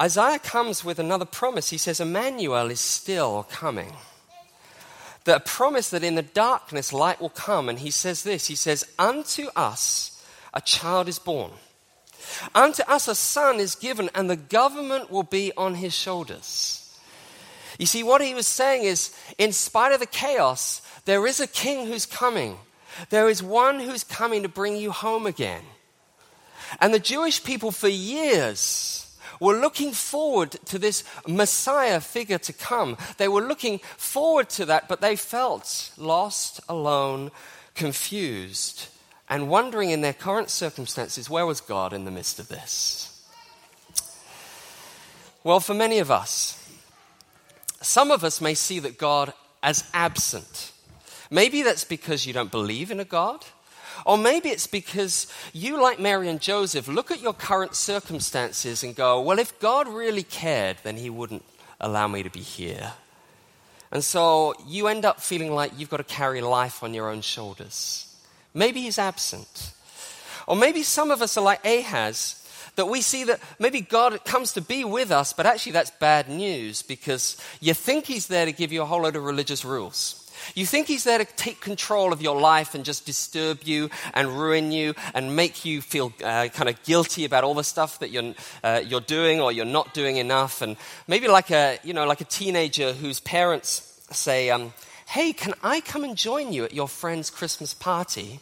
Isaiah 0.00 0.40
comes 0.40 0.84
with 0.84 0.98
another 0.98 1.24
promise. 1.24 1.70
He 1.70 1.78
says, 1.78 2.00
Emmanuel 2.00 2.70
is 2.70 2.80
still 2.80 3.46
coming. 3.48 3.92
A 5.26 5.40
promise 5.40 5.90
that 5.90 6.04
in 6.04 6.16
the 6.16 6.22
darkness 6.22 6.92
light 6.92 7.20
will 7.20 7.30
come. 7.30 7.68
And 7.68 7.78
he 7.78 7.90
says 7.90 8.24
this 8.24 8.48
He 8.48 8.56
says, 8.56 8.84
Unto 8.98 9.46
us 9.54 10.13
a 10.54 10.60
child 10.60 11.08
is 11.08 11.18
born. 11.18 11.50
Unto 12.54 12.82
us 12.84 13.08
a 13.08 13.14
son 13.14 13.60
is 13.60 13.74
given, 13.74 14.08
and 14.14 14.30
the 14.30 14.36
government 14.36 15.10
will 15.10 15.24
be 15.24 15.52
on 15.56 15.74
his 15.74 15.92
shoulders. 15.92 16.80
You 17.78 17.86
see, 17.86 18.02
what 18.02 18.22
he 18.22 18.34
was 18.34 18.46
saying 18.46 18.84
is, 18.84 19.14
in 19.36 19.52
spite 19.52 19.92
of 19.92 20.00
the 20.00 20.06
chaos, 20.06 20.80
there 21.04 21.26
is 21.26 21.40
a 21.40 21.46
king 21.46 21.86
who's 21.86 22.06
coming. 22.06 22.56
There 23.10 23.28
is 23.28 23.42
one 23.42 23.80
who's 23.80 24.04
coming 24.04 24.42
to 24.44 24.48
bring 24.48 24.76
you 24.76 24.92
home 24.92 25.26
again. 25.26 25.62
And 26.80 26.94
the 26.94 27.00
Jewish 27.00 27.42
people, 27.42 27.72
for 27.72 27.88
years, 27.88 29.00
were 29.40 29.58
looking 29.58 29.92
forward 29.92 30.52
to 30.66 30.78
this 30.78 31.02
Messiah 31.26 32.00
figure 32.00 32.38
to 32.38 32.52
come. 32.52 32.96
They 33.18 33.28
were 33.28 33.42
looking 33.42 33.80
forward 33.96 34.48
to 34.50 34.66
that, 34.66 34.88
but 34.88 35.00
they 35.00 35.16
felt 35.16 35.90
lost, 35.98 36.60
alone, 36.68 37.32
confused 37.74 38.88
and 39.34 39.48
wondering 39.48 39.90
in 39.90 40.00
their 40.00 40.12
current 40.12 40.48
circumstances, 40.48 41.28
where 41.28 41.44
was 41.44 41.60
God 41.60 41.92
in 41.92 42.04
the 42.04 42.12
midst 42.12 42.38
of 42.38 42.46
this? 42.46 43.20
Well, 45.42 45.58
for 45.58 45.74
many 45.74 45.98
of 45.98 46.08
us, 46.08 46.56
some 47.80 48.12
of 48.12 48.22
us 48.22 48.40
may 48.40 48.54
see 48.54 48.78
that 48.78 48.96
God 48.96 49.32
as 49.60 49.90
absent. 49.92 50.70
Maybe 51.32 51.62
that's 51.62 51.82
because 51.82 52.24
you 52.24 52.32
don't 52.32 52.52
believe 52.52 52.92
in 52.92 53.00
a 53.00 53.04
God. 53.04 53.44
Or 54.06 54.16
maybe 54.16 54.50
it's 54.50 54.68
because 54.68 55.26
you, 55.52 55.82
like 55.82 55.98
Mary 55.98 56.28
and 56.28 56.40
Joseph, 56.40 56.86
look 56.86 57.10
at 57.10 57.20
your 57.20 57.34
current 57.34 57.74
circumstances 57.74 58.84
and 58.84 58.94
go, 58.94 59.20
well, 59.20 59.40
if 59.40 59.58
God 59.58 59.88
really 59.88 60.22
cared, 60.22 60.76
then 60.84 60.96
he 60.96 61.10
wouldn't 61.10 61.44
allow 61.80 62.06
me 62.06 62.22
to 62.22 62.30
be 62.30 62.38
here. 62.38 62.92
And 63.90 64.04
so 64.04 64.54
you 64.64 64.86
end 64.86 65.04
up 65.04 65.20
feeling 65.20 65.52
like 65.52 65.72
you've 65.76 65.90
got 65.90 65.96
to 65.96 66.04
carry 66.04 66.40
life 66.40 66.84
on 66.84 66.94
your 66.94 67.10
own 67.10 67.20
shoulders. 67.20 68.13
Maybe 68.54 68.82
he's 68.82 68.98
absent. 68.98 69.72
Or 70.46 70.56
maybe 70.56 70.82
some 70.82 71.10
of 71.10 71.20
us 71.20 71.36
are 71.36 71.44
like 71.44 71.64
Ahaz, 71.64 72.40
that 72.76 72.86
we 72.86 73.00
see 73.00 73.24
that 73.24 73.40
maybe 73.58 73.80
God 73.80 74.24
comes 74.24 74.52
to 74.54 74.60
be 74.60 74.84
with 74.84 75.10
us, 75.10 75.32
but 75.32 75.46
actually 75.46 75.72
that's 75.72 75.90
bad 75.90 76.28
news 76.28 76.82
because 76.82 77.36
you 77.60 77.74
think 77.74 78.06
he's 78.06 78.26
there 78.26 78.46
to 78.46 78.52
give 78.52 78.72
you 78.72 78.82
a 78.82 78.84
whole 78.84 79.02
load 79.02 79.16
of 79.16 79.24
religious 79.24 79.64
rules. 79.64 80.20
You 80.54 80.66
think 80.66 80.88
he's 80.88 81.04
there 81.04 81.18
to 81.18 81.24
take 81.24 81.60
control 81.60 82.12
of 82.12 82.20
your 82.20 82.38
life 82.38 82.74
and 82.74 82.84
just 82.84 83.06
disturb 83.06 83.62
you 83.62 83.88
and 84.12 84.28
ruin 84.28 84.72
you 84.72 84.94
and 85.14 85.36
make 85.36 85.64
you 85.64 85.80
feel 85.80 86.12
uh, 86.22 86.48
kind 86.48 86.68
of 86.68 86.82
guilty 86.82 87.24
about 87.24 87.44
all 87.44 87.54
the 87.54 87.64
stuff 87.64 88.00
that 88.00 88.10
you're, 88.10 88.34
uh, 88.62 88.82
you're 88.84 89.00
doing 89.00 89.40
or 89.40 89.52
you're 89.52 89.64
not 89.64 89.94
doing 89.94 90.16
enough. 90.16 90.60
And 90.60 90.76
maybe 91.06 91.28
like 91.28 91.50
a, 91.50 91.78
you 91.84 91.94
know, 91.94 92.06
like 92.06 92.20
a 92.20 92.24
teenager 92.24 92.92
whose 92.92 93.20
parents 93.20 94.00
say, 94.10 94.50
um, 94.50 94.72
hey, 95.06 95.32
can 95.32 95.54
I 95.62 95.80
come 95.80 96.04
and 96.04 96.16
join 96.16 96.52
you 96.52 96.64
at 96.64 96.74
your 96.74 96.88
friend's 96.88 97.30
Christmas 97.30 97.74
party? 97.74 98.40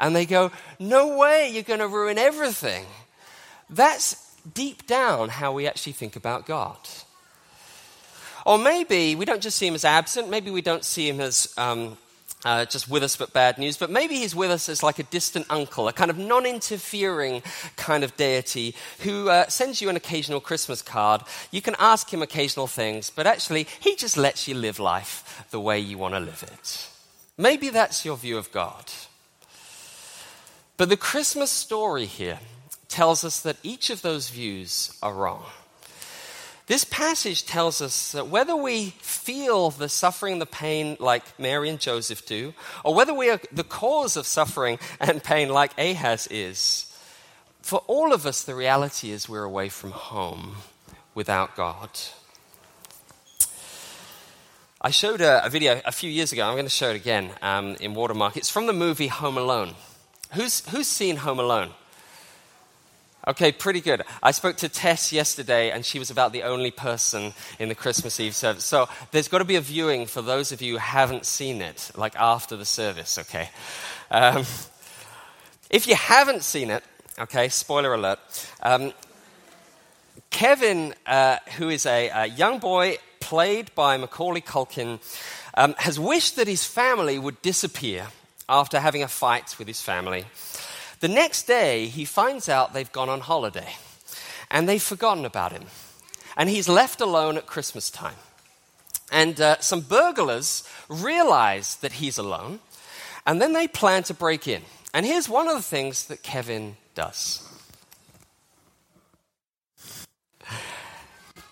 And 0.00 0.14
they 0.14 0.26
go, 0.26 0.50
No 0.78 1.16
way, 1.16 1.50
you're 1.50 1.62
going 1.62 1.80
to 1.80 1.88
ruin 1.88 2.18
everything. 2.18 2.86
That's 3.70 4.36
deep 4.54 4.86
down 4.86 5.28
how 5.28 5.52
we 5.52 5.66
actually 5.66 5.92
think 5.92 6.16
about 6.16 6.46
God. 6.46 6.78
Or 8.46 8.58
maybe 8.58 9.14
we 9.14 9.24
don't 9.24 9.42
just 9.42 9.58
see 9.58 9.66
him 9.66 9.74
as 9.74 9.84
absent, 9.84 10.30
maybe 10.30 10.50
we 10.50 10.62
don't 10.62 10.84
see 10.84 11.08
him 11.08 11.20
as 11.20 11.52
um, 11.58 11.98
uh, 12.44 12.64
just 12.64 12.88
with 12.88 13.02
us 13.02 13.16
but 13.16 13.32
bad 13.32 13.58
news, 13.58 13.76
but 13.76 13.90
maybe 13.90 14.14
he's 14.16 14.34
with 14.34 14.50
us 14.50 14.68
as 14.68 14.82
like 14.82 14.98
a 14.98 15.04
distant 15.04 15.46
uncle, 15.50 15.88
a 15.88 15.92
kind 15.92 16.10
of 16.10 16.18
non 16.18 16.46
interfering 16.46 17.42
kind 17.76 18.04
of 18.04 18.16
deity 18.16 18.74
who 19.00 19.28
uh, 19.28 19.48
sends 19.48 19.80
you 19.80 19.88
an 19.88 19.96
occasional 19.96 20.40
Christmas 20.40 20.82
card. 20.82 21.22
You 21.50 21.62
can 21.62 21.74
ask 21.78 22.12
him 22.12 22.22
occasional 22.22 22.66
things, 22.66 23.10
but 23.10 23.26
actually, 23.26 23.66
he 23.80 23.96
just 23.96 24.16
lets 24.16 24.46
you 24.46 24.54
live 24.54 24.78
life 24.78 25.46
the 25.50 25.60
way 25.60 25.78
you 25.78 25.98
want 25.98 26.14
to 26.14 26.20
live 26.20 26.44
it. 26.44 26.88
Maybe 27.36 27.70
that's 27.70 28.04
your 28.04 28.16
view 28.16 28.38
of 28.38 28.50
God. 28.52 28.84
But 30.76 30.88
the 30.88 30.96
Christmas 30.96 31.50
story 31.50 32.06
here 32.06 32.38
tells 32.88 33.24
us 33.24 33.40
that 33.40 33.56
each 33.62 33.90
of 33.90 34.02
those 34.02 34.30
views 34.30 34.96
are 35.02 35.12
wrong. 35.12 35.44
This 36.68 36.84
passage 36.84 37.46
tells 37.46 37.80
us 37.80 38.12
that 38.12 38.28
whether 38.28 38.54
we 38.54 38.90
feel 39.00 39.70
the 39.70 39.88
suffering, 39.88 40.38
the 40.38 40.44
pain 40.44 40.98
like 41.00 41.24
Mary 41.38 41.70
and 41.70 41.80
Joseph 41.80 42.26
do, 42.26 42.52
or 42.84 42.94
whether 42.94 43.14
we 43.14 43.30
are 43.30 43.40
the 43.50 43.64
cause 43.64 44.18
of 44.18 44.26
suffering 44.26 44.78
and 45.00 45.24
pain 45.24 45.48
like 45.48 45.72
Ahaz 45.78 46.28
is, 46.30 46.94
for 47.62 47.78
all 47.86 48.12
of 48.12 48.26
us, 48.26 48.42
the 48.42 48.54
reality 48.54 49.10
is 49.10 49.28
we're 49.30 49.44
away 49.44 49.70
from 49.70 49.92
home 49.92 50.56
without 51.14 51.56
God. 51.56 51.88
I 54.80 54.90
showed 54.90 55.22
a, 55.22 55.44
a 55.46 55.48
video 55.48 55.80
a 55.86 55.92
few 55.92 56.10
years 56.10 56.32
ago. 56.32 56.46
I'm 56.46 56.54
going 56.54 56.66
to 56.66 56.70
show 56.70 56.90
it 56.90 56.96
again 56.96 57.30
um, 57.40 57.76
in 57.80 57.94
Watermark. 57.94 58.36
It's 58.36 58.50
from 58.50 58.66
the 58.66 58.72
movie 58.74 59.08
Home 59.08 59.38
Alone. 59.38 59.74
Who's, 60.34 60.68
who's 60.68 60.86
seen 60.86 61.16
Home 61.16 61.40
Alone? 61.40 61.70
Okay, 63.28 63.52
pretty 63.52 63.82
good. 63.82 64.04
I 64.22 64.30
spoke 64.30 64.56
to 64.56 64.70
Tess 64.70 65.12
yesterday, 65.12 65.70
and 65.70 65.84
she 65.84 65.98
was 65.98 66.10
about 66.10 66.32
the 66.32 66.44
only 66.44 66.70
person 66.70 67.34
in 67.58 67.68
the 67.68 67.74
Christmas 67.74 68.18
Eve 68.20 68.34
service. 68.34 68.64
So 68.64 68.88
there's 69.10 69.28
got 69.28 69.40
to 69.40 69.44
be 69.44 69.56
a 69.56 69.60
viewing 69.60 70.06
for 70.06 70.22
those 70.22 70.50
of 70.50 70.62
you 70.62 70.72
who 70.72 70.78
haven't 70.78 71.26
seen 71.26 71.60
it, 71.60 71.90
like 71.94 72.16
after 72.16 72.56
the 72.56 72.64
service, 72.64 73.18
okay? 73.18 73.50
Um, 74.10 74.46
if 75.68 75.86
you 75.86 75.94
haven't 75.94 76.42
seen 76.42 76.70
it, 76.70 76.82
okay, 77.18 77.50
spoiler 77.50 77.92
alert, 77.92 78.18
um, 78.62 78.94
Kevin, 80.30 80.94
uh, 81.04 81.36
who 81.58 81.68
is 81.68 81.84
a, 81.84 82.08
a, 82.08 82.26
young 82.28 82.58
boy 82.60 82.96
played 83.20 83.74
by 83.74 83.98
Macaulay 83.98 84.40
Culkin, 84.40 85.00
um, 85.52 85.74
has 85.76 86.00
wished 86.00 86.36
that 86.36 86.48
his 86.48 86.64
family 86.64 87.18
would 87.18 87.42
disappear 87.42 88.06
after 88.48 88.80
having 88.80 89.02
a 89.02 89.08
fight 89.08 89.54
with 89.58 89.68
his 89.68 89.82
family. 89.82 90.24
The 91.00 91.08
next 91.08 91.44
day, 91.44 91.86
he 91.86 92.04
finds 92.04 92.48
out 92.48 92.72
they've 92.72 92.90
gone 92.90 93.08
on 93.08 93.20
holiday 93.20 93.76
and 94.50 94.68
they've 94.68 94.82
forgotten 94.82 95.24
about 95.24 95.52
him. 95.52 95.64
And 96.36 96.48
he's 96.48 96.68
left 96.68 97.00
alone 97.00 97.36
at 97.36 97.46
Christmas 97.46 97.90
time. 97.90 98.16
And 99.10 99.40
uh, 99.40 99.60
some 99.60 99.80
burglars 99.80 100.68
realize 100.88 101.76
that 101.76 101.92
he's 101.92 102.18
alone, 102.18 102.60
and 103.26 103.40
then 103.40 103.54
they 103.54 103.66
plan 103.66 104.02
to 104.04 104.14
break 104.14 104.46
in. 104.46 104.62
And 104.92 105.06
here's 105.06 105.28
one 105.28 105.48
of 105.48 105.56
the 105.56 105.62
things 105.62 106.06
that 106.06 106.22
Kevin 106.22 106.76
does. 106.94 107.42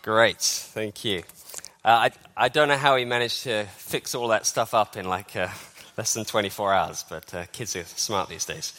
Great, 0.03 0.41
thank 0.41 1.05
you. 1.05 1.23
Uh, 1.85 2.09
I, 2.09 2.11
I 2.37 2.49
don't 2.49 2.69
know 2.69 2.77
how 2.77 2.97
he 2.97 3.05
managed 3.05 3.45
to 3.45 3.65
fix 3.77 4.15
all 4.15 4.29
that 4.29 4.47
stuff 4.47 4.75
up 4.75 4.97
in 4.97 5.09
like 5.09 5.35
uh, 5.35 5.49
less 5.97 6.15
than 6.15 6.25
24 6.25 6.75
hours, 6.75 7.05
but 7.09 7.35
uh, 7.35 7.47
kids 7.53 7.75
are 7.75 7.85
smart 7.85 8.29
these 8.29 8.45
days. 8.45 8.73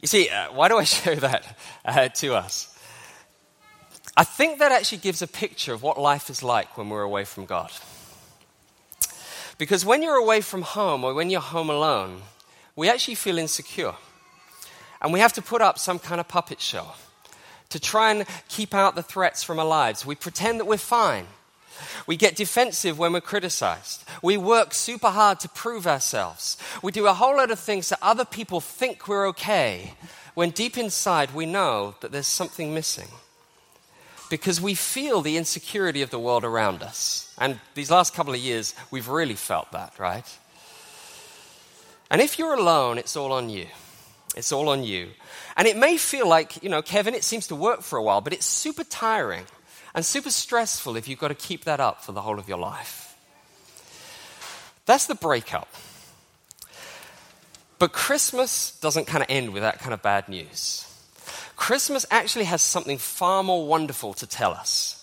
You 0.00 0.08
see, 0.08 0.28
uh, 0.28 0.52
why 0.52 0.68
do 0.68 0.78
I 0.78 0.84
show 0.98 1.14
that 1.16 1.58
uh, 1.84 2.08
to 2.08 2.34
us? 2.34 2.74
I 4.16 4.24
think 4.24 4.58
that 4.58 4.72
actually 4.72 4.98
gives 4.98 5.22
a 5.22 5.26
picture 5.26 5.72
of 5.72 5.82
what 5.82 5.98
life 5.98 6.28
is 6.28 6.42
like 6.42 6.76
when 6.76 6.88
we're 6.88 7.02
away 7.02 7.24
from 7.24 7.46
God. 7.46 7.70
Because 9.58 9.84
when 9.84 10.02
you're 10.02 10.16
away 10.16 10.40
from 10.40 10.62
home 10.62 11.04
or 11.04 11.14
when 11.14 11.30
you're 11.30 11.40
home 11.40 11.70
alone, 11.70 12.22
we 12.76 12.88
actually 12.88 13.16
feel 13.16 13.38
insecure. 13.38 13.94
And 15.00 15.12
we 15.12 15.20
have 15.20 15.32
to 15.34 15.42
put 15.42 15.62
up 15.62 15.78
some 15.78 15.98
kind 15.98 16.20
of 16.20 16.28
puppet 16.28 16.60
show 16.60 16.86
to 17.68 17.78
try 17.78 18.10
and 18.12 18.24
keep 18.48 18.74
out 18.74 18.94
the 18.94 19.02
threats 19.02 19.42
from 19.42 19.58
our 19.58 19.66
lives. 19.66 20.06
We 20.06 20.14
pretend 20.14 20.60
that 20.60 20.64
we're 20.64 20.78
fine. 20.78 21.26
We 22.06 22.16
get 22.16 22.36
defensive 22.36 22.98
when 22.98 23.12
we're 23.12 23.20
criticized. 23.20 24.04
We 24.22 24.36
work 24.36 24.74
super 24.74 25.10
hard 25.10 25.40
to 25.40 25.48
prove 25.48 25.86
ourselves. 25.86 26.56
We 26.82 26.92
do 26.92 27.06
a 27.06 27.14
whole 27.14 27.36
lot 27.36 27.50
of 27.50 27.58
things 27.58 27.88
that 27.88 27.98
other 28.02 28.24
people 28.24 28.60
think 28.60 29.08
we're 29.08 29.28
okay, 29.28 29.94
when 30.34 30.50
deep 30.50 30.78
inside 30.78 31.34
we 31.34 31.46
know 31.46 31.96
that 32.00 32.12
there's 32.12 32.26
something 32.26 32.72
missing 32.72 33.08
because 34.30 34.60
we 34.60 34.74
feel 34.74 35.20
the 35.20 35.36
insecurity 35.36 36.02
of 36.02 36.10
the 36.10 36.18
world 36.18 36.44
around 36.44 36.82
us. 36.82 37.34
And 37.38 37.58
these 37.74 37.90
last 37.90 38.14
couple 38.14 38.34
of 38.34 38.40
years, 38.40 38.74
we've 38.90 39.08
really 39.08 39.34
felt 39.34 39.72
that, 39.72 39.98
right? 39.98 40.38
And 42.10 42.20
if 42.20 42.38
you're 42.38 42.54
alone, 42.54 42.98
it's 42.98 43.16
all 43.16 43.32
on 43.32 43.48
you. 43.48 43.66
It's 44.36 44.52
all 44.52 44.68
on 44.68 44.84
you. 44.84 45.08
And 45.56 45.66
it 45.66 45.76
may 45.76 45.96
feel 45.96 46.28
like, 46.28 46.62
you 46.62 46.68
know, 46.68 46.82
Kevin, 46.82 47.14
it 47.14 47.24
seems 47.24 47.48
to 47.48 47.54
work 47.54 47.82
for 47.82 47.98
a 47.98 48.02
while, 48.02 48.20
but 48.20 48.32
it's 48.32 48.46
super 48.46 48.84
tiring 48.84 49.44
and 49.98 50.06
super 50.06 50.30
stressful 50.30 50.94
if 50.94 51.08
you've 51.08 51.18
got 51.18 51.26
to 51.26 51.34
keep 51.34 51.64
that 51.64 51.80
up 51.80 52.04
for 52.04 52.12
the 52.12 52.22
whole 52.22 52.38
of 52.38 52.48
your 52.48 52.56
life. 52.56 53.16
That's 54.86 55.06
the 55.06 55.16
breakup. 55.16 55.66
But 57.80 57.92
Christmas 57.92 58.78
doesn't 58.78 59.08
kind 59.08 59.24
of 59.24 59.26
end 59.28 59.52
with 59.52 59.64
that 59.64 59.80
kind 59.80 59.92
of 59.92 60.00
bad 60.00 60.28
news. 60.28 60.86
Christmas 61.56 62.06
actually 62.12 62.44
has 62.44 62.62
something 62.62 62.96
far 62.96 63.42
more 63.42 63.66
wonderful 63.66 64.14
to 64.14 64.26
tell 64.28 64.52
us. 64.52 64.94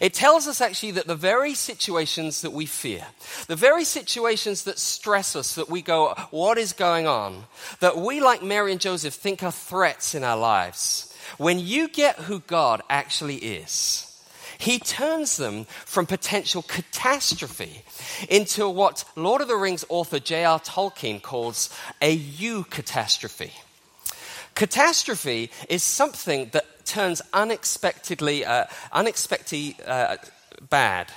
It 0.00 0.12
tells 0.12 0.48
us 0.48 0.60
actually 0.60 0.90
that 0.92 1.06
the 1.06 1.14
very 1.14 1.54
situations 1.54 2.42
that 2.42 2.52
we 2.52 2.66
fear, 2.66 3.06
the 3.46 3.54
very 3.54 3.84
situations 3.84 4.64
that 4.64 4.80
stress 4.80 5.36
us, 5.36 5.54
that 5.54 5.70
we 5.70 5.82
go, 5.82 6.16
what 6.32 6.58
is 6.58 6.72
going 6.72 7.06
on, 7.06 7.44
that 7.78 7.96
we, 7.96 8.20
like 8.20 8.42
Mary 8.42 8.72
and 8.72 8.80
Joseph, 8.80 9.14
think 9.14 9.44
are 9.44 9.52
threats 9.52 10.16
in 10.16 10.24
our 10.24 10.36
lives, 10.36 11.16
when 11.38 11.60
you 11.60 11.86
get 11.86 12.16
who 12.16 12.40
God 12.40 12.82
actually 12.90 13.36
is, 13.36 14.08
he 14.62 14.78
turns 14.78 15.38
them 15.38 15.64
from 15.64 16.06
potential 16.06 16.62
catastrophe 16.62 17.82
into 18.28 18.68
what 18.68 19.04
Lord 19.16 19.40
of 19.40 19.48
the 19.48 19.56
Rings 19.56 19.84
author 19.88 20.20
J.R. 20.20 20.60
Tolkien 20.60 21.20
calls 21.20 21.68
a 22.00 22.16
eucatastrophe. 22.16 23.50
Catastrophe 24.54 25.50
is 25.68 25.82
something 25.82 26.50
that 26.52 26.86
turns 26.86 27.20
unexpectedly, 27.32 28.44
uh, 28.44 28.66
unexpectedly 28.92 29.76
uh, 29.84 30.16
bad. 30.70 31.10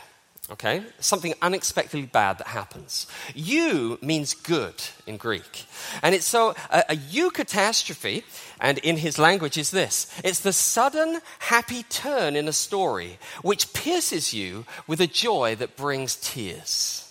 Okay? 0.52 0.84
Something 1.00 1.34
unexpectedly 1.42 2.06
bad 2.06 2.38
that 2.38 2.48
happens. 2.48 3.08
Eu 3.34 3.98
means 4.02 4.36
good 4.36 4.76
in 5.08 5.18
Greek. 5.18 5.66
And 6.04 6.14
it's 6.14 6.28
so, 6.28 6.54
a, 6.70 6.84
a 6.90 6.96
eucatastrophe, 6.96 8.24
and 8.62 8.78
in 8.80 8.98
his 8.98 9.18
language 9.18 9.58
is 9.58 9.72
this 9.72 10.12
it's 10.24 10.42
the 10.42 10.54
sudden 10.54 11.20
happy 11.40 11.84
turn 11.84 12.36
in 12.36 12.48
a 12.48 12.54
story 12.54 13.18
which 13.42 13.74
pierces 13.74 14.34
you 14.34 14.66
with 14.86 15.02
a 15.02 15.08
joy 15.08 15.56
that 15.56 15.76
brings 15.76 16.16
tears. 16.16 17.02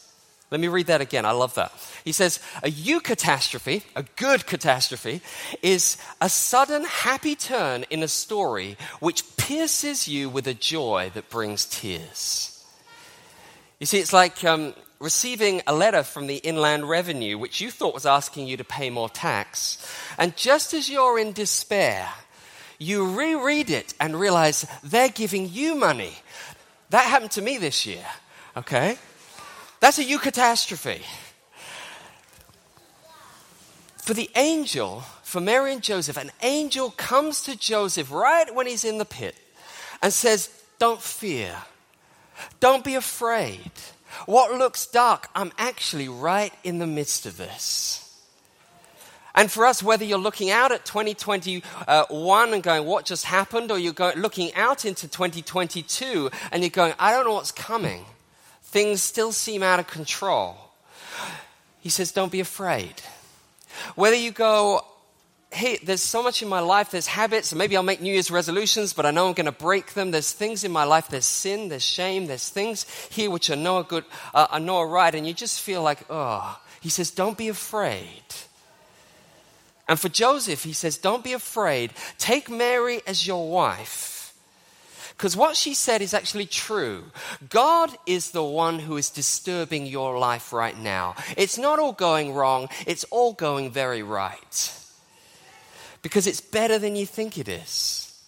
Let 0.53 0.61
me 0.61 0.69
read 0.69 0.87
that 0.87 1.01
again. 1.01 1.25
I 1.25 1.33
love 1.33 1.55
that. 1.55 1.73
He 2.05 2.13
says, 2.13 2.39
A 2.63 2.71
you 2.71 3.01
eucatastrophe, 3.01 3.83
a 3.97 4.05
good 4.15 4.47
catastrophe, 4.47 5.21
is 5.63 5.97
a 6.21 6.29
sudden 6.29 6.85
happy 6.85 7.35
turn 7.35 7.85
in 7.91 8.05
a 8.05 8.09
story 8.09 8.77
which 9.01 9.37
pierces 9.37 10.07
you 10.07 10.29
with 10.29 10.47
a 10.47 10.55
joy 10.55 11.11
that 11.15 11.31
brings 11.31 11.65
tears. 11.65 12.54
You 13.85 13.87
see, 13.87 13.99
it's 13.99 14.15
like 14.15 14.43
um, 14.45 14.73
receiving 14.99 15.61
a 15.67 15.75
letter 15.75 16.05
from 16.05 16.27
the 16.27 16.37
Inland 16.37 16.89
Revenue, 16.89 17.37
which 17.37 17.61
you 17.61 17.71
thought 17.71 17.93
was 17.93 18.07
asking 18.07 18.47
you 18.47 18.57
to 18.57 18.65
pay 18.65 18.89
more 18.89 19.11
tax. 19.11 19.77
And 20.17 20.35
just 20.39 20.73
as 20.73 20.89
you're 20.89 21.19
in 21.19 21.35
despair, 21.35 22.09
you 22.79 23.15
reread 23.15 23.69
it 23.69 23.93
and 24.01 24.19
realize 24.19 24.65
they're 24.83 25.11
giving 25.11 25.51
you 25.51 25.75
money. 25.75 26.15
That 26.89 27.05
happened 27.05 27.33
to 27.33 27.43
me 27.43 27.59
this 27.59 27.85
year, 27.85 28.07
okay? 28.57 28.97
That's 29.81 29.99
a 29.99 30.03
you 30.03 30.19
eucatastrophe. 30.19 31.03
For 33.99 34.15
the 34.15 34.31
angel, 34.35 35.03
for 35.23 35.43
Mary 35.43 35.75
and 35.75 35.83
Joseph, 35.83 36.17
an 36.17 36.33
angel 36.41 36.91
comes 36.91 37.43
to 37.43 37.55
Joseph 37.55 38.11
right 38.11 38.55
when 38.55 38.67
he's 38.67 38.87
in 38.87 38.97
the 38.97 39.05
pit 39.05 39.37
and 40.03 40.11
says, 40.11 40.49
Don't 40.79 41.03
fear. 41.03 41.55
Don't 42.61 42.85
be 42.85 42.95
afraid. 42.95 43.71
What 44.27 44.57
looks 44.57 44.87
dark, 44.87 45.29
I'm 45.35 45.53
actually 45.59 46.09
right 46.09 46.53
in 46.63 46.79
the 46.79 46.87
midst 46.87 47.27
of 47.27 47.37
this. 47.37 48.01
And 49.35 49.51
for 49.51 49.67
us, 49.67 49.83
whether 49.83 50.05
you're 50.05 50.19
looking 50.19 50.51
out 50.51 50.71
at 50.71 50.85
2021 50.85 52.53
and 52.55 52.63
going, 52.63 52.87
what 52.87 53.05
just 53.05 53.25
happened, 53.25 53.73
or 53.73 53.79
you're 53.79 53.93
going, 53.93 54.19
looking 54.19 54.55
out 54.55 54.85
into 54.85 55.09
2022 55.09 56.31
and 56.53 56.63
you're 56.63 56.71
going, 56.71 56.95
I 57.01 57.11
don't 57.11 57.25
know 57.25 57.35
what's 57.35 57.51
coming 57.51 58.05
things 58.75 59.01
still 59.01 59.31
seem 59.31 59.63
out 59.63 59.79
of 59.79 59.87
control, 59.87 60.57
he 61.79 61.89
says, 61.89 62.11
Don't 62.11 62.33
be 62.33 62.41
afraid. 62.41 62.95
Whether 63.95 64.17
you 64.17 64.33
go, 64.33 64.85
hey, 65.55 65.79
there's 65.83 66.03
so 66.03 66.23
much 66.23 66.43
in 66.43 66.49
my 66.49 66.61
life, 66.61 66.91
there's 66.91 67.07
habits, 67.07 67.53
and 67.53 67.59
maybe 67.59 67.77
I'll 67.77 67.83
make 67.83 68.01
New 68.01 68.13
Year's 68.13 68.31
resolutions, 68.31 68.93
but 68.93 69.07
I 69.07 69.11
know 69.11 69.29
I'm 69.29 69.35
going 69.35 69.47
to 69.47 69.53
break 69.53 69.95
them. 69.95 70.11
There's 70.11 70.33
things 70.33 70.65
in 70.65 70.73
my 70.73 70.85
life, 70.85 71.09
there's 71.09 71.25
sin, 71.25 71.69
there's 71.69 71.85
shame, 71.85 72.27
there's 72.27 72.49
things 72.49 72.87
here 73.11 73.31
which 73.31 73.51
I 73.51 73.55
know 73.55 73.77
are 73.77 73.85
good, 73.85 74.05
uh, 74.35 74.47
I 74.51 74.59
know 74.59 74.79
are 74.79 74.89
right, 74.89 75.15
and 75.15 75.27
you 75.27 75.35
just 75.35 75.61
feel 75.61 75.83
like, 75.83 76.05
oh. 76.11 76.61
He 76.81 76.91
says, 76.91 77.11
don't 77.11 77.39
be 77.39 77.49
afraid. 77.49 78.23
And 79.89 79.99
for 79.99 80.11
Joseph, 80.11 80.65
he 80.65 80.75
says, 80.75 80.99
don't 80.99 81.25
be 81.25 81.33
afraid. 81.33 81.93
Take 82.19 82.51
Mary 82.51 83.01
as 83.07 83.27
your 83.27 83.51
wife 83.51 84.15
because 85.17 85.37
what 85.37 85.57
she 85.57 85.75
said 85.75 86.03
is 86.03 86.13
actually 86.13 86.47
true. 86.47 87.05
God 87.49 87.97
is 88.07 88.33
the 88.33 88.45
one 88.45 88.79
who 88.81 88.97
is 88.97 89.11
disturbing 89.11 89.87
your 89.87 90.19
life 90.19 90.53
right 90.53 90.77
now. 90.77 91.15
It's 91.37 91.57
not 91.57 91.79
all 91.79 91.93
going 91.93 92.35
wrong, 92.35 92.69
it's 92.87 93.05
all 93.05 93.33
going 93.33 93.71
very 93.71 94.03
right. 94.03 94.84
Because 96.05 96.27
it's 96.27 96.43
better 96.43 96.79
than 96.79 96.97
you 96.97 97.07
think 97.07 97.39
it 97.39 97.49
is. 97.49 98.23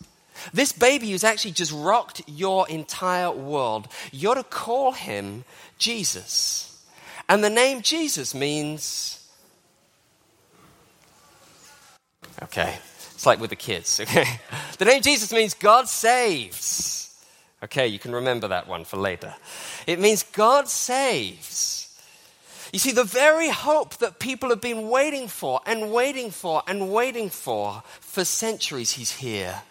This 0.54 0.72
baby 0.72 1.10
who's 1.10 1.24
actually 1.24 1.50
just 1.50 1.72
rocked 1.72 2.22
your 2.26 2.66
entire 2.68 3.30
world, 3.30 3.88
you're 4.10 4.34
to 4.34 4.42
call 4.42 4.92
him 4.92 5.44
Jesus. 5.76 6.82
And 7.28 7.44
the 7.44 7.50
name 7.50 7.82
Jesus 7.82 8.34
means. 8.34 9.22
Okay, 12.42 12.78
it's 13.12 13.26
like 13.26 13.40
with 13.40 13.50
the 13.50 13.56
kids, 13.56 14.00
okay? 14.04 14.40
The 14.78 14.86
name 14.86 15.02
Jesus 15.02 15.30
means 15.30 15.52
God 15.52 15.86
saves. 15.86 17.14
Okay, 17.62 17.88
you 17.88 17.98
can 17.98 18.14
remember 18.14 18.48
that 18.48 18.68
one 18.68 18.86
for 18.86 18.96
later. 18.96 19.34
It 19.86 20.00
means 20.00 20.22
God 20.22 20.66
saves. 20.68 21.86
You 22.76 22.80
see, 22.80 22.92
the 22.92 23.04
very 23.04 23.48
hope 23.48 23.96
that 24.00 24.18
people 24.18 24.50
have 24.50 24.60
been 24.60 24.90
waiting 24.90 25.28
for 25.28 25.62
and 25.64 25.94
waiting 25.94 26.30
for 26.30 26.62
and 26.66 26.92
waiting 26.92 27.30
for 27.30 27.82
for 28.00 28.22
centuries, 28.22 28.90
He's 28.90 29.12
here. 29.12 29.62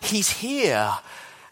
He's 0.00 0.30
here 0.30 0.94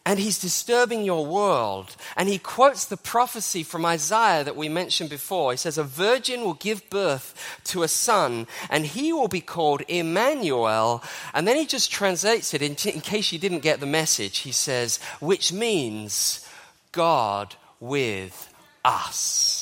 and 0.06 0.18
he's 0.18 0.38
disturbing 0.38 1.04
your 1.04 1.26
world. 1.26 1.94
And 2.16 2.26
he 2.26 2.38
quotes 2.38 2.86
the 2.86 2.96
prophecy 2.96 3.62
from 3.62 3.84
Isaiah 3.84 4.44
that 4.44 4.56
we 4.56 4.70
mentioned 4.70 5.10
before. 5.10 5.50
He 5.50 5.58
says, 5.58 5.76
A 5.76 5.84
virgin 5.84 6.40
will 6.40 6.54
give 6.54 6.88
birth 6.88 7.60
to 7.64 7.82
a 7.82 7.88
son, 7.88 8.46
and 8.70 8.86
he 8.86 9.12
will 9.12 9.28
be 9.28 9.42
called 9.42 9.82
Emmanuel. 9.88 11.04
And 11.34 11.46
then 11.46 11.56
he 11.56 11.66
just 11.66 11.92
translates 11.92 12.54
it 12.54 12.62
in, 12.62 12.76
in 12.90 13.02
case 13.02 13.30
you 13.30 13.38
didn't 13.38 13.60
get 13.60 13.80
the 13.80 13.84
message. 13.84 14.38
He 14.38 14.52
says, 14.52 15.00
which 15.20 15.52
means 15.52 16.48
God 16.92 17.56
with 17.78 18.50
us. 18.86 19.61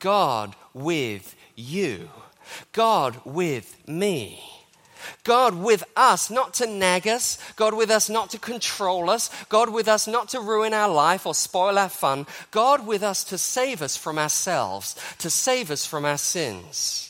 God 0.00 0.54
with 0.74 1.34
you. 1.54 2.08
God 2.72 3.20
with 3.24 3.76
me. 3.88 4.42
God 5.24 5.54
with 5.54 5.84
us, 5.96 6.30
not 6.30 6.54
to 6.54 6.66
nag 6.66 7.06
us. 7.06 7.38
God 7.56 7.74
with 7.74 7.90
us, 7.90 8.08
not 8.08 8.30
to 8.30 8.38
control 8.38 9.10
us. 9.10 9.30
God 9.48 9.70
with 9.70 9.88
us, 9.88 10.06
not 10.06 10.30
to 10.30 10.40
ruin 10.40 10.74
our 10.74 10.88
life 10.88 11.26
or 11.26 11.34
spoil 11.34 11.78
our 11.78 11.88
fun. 11.88 12.26
God 12.50 12.86
with 12.86 13.02
us 13.02 13.24
to 13.24 13.38
save 13.38 13.82
us 13.82 13.96
from 13.96 14.18
ourselves, 14.18 14.96
to 15.18 15.30
save 15.30 15.70
us 15.70 15.86
from 15.86 16.04
our 16.04 16.18
sins. 16.18 17.05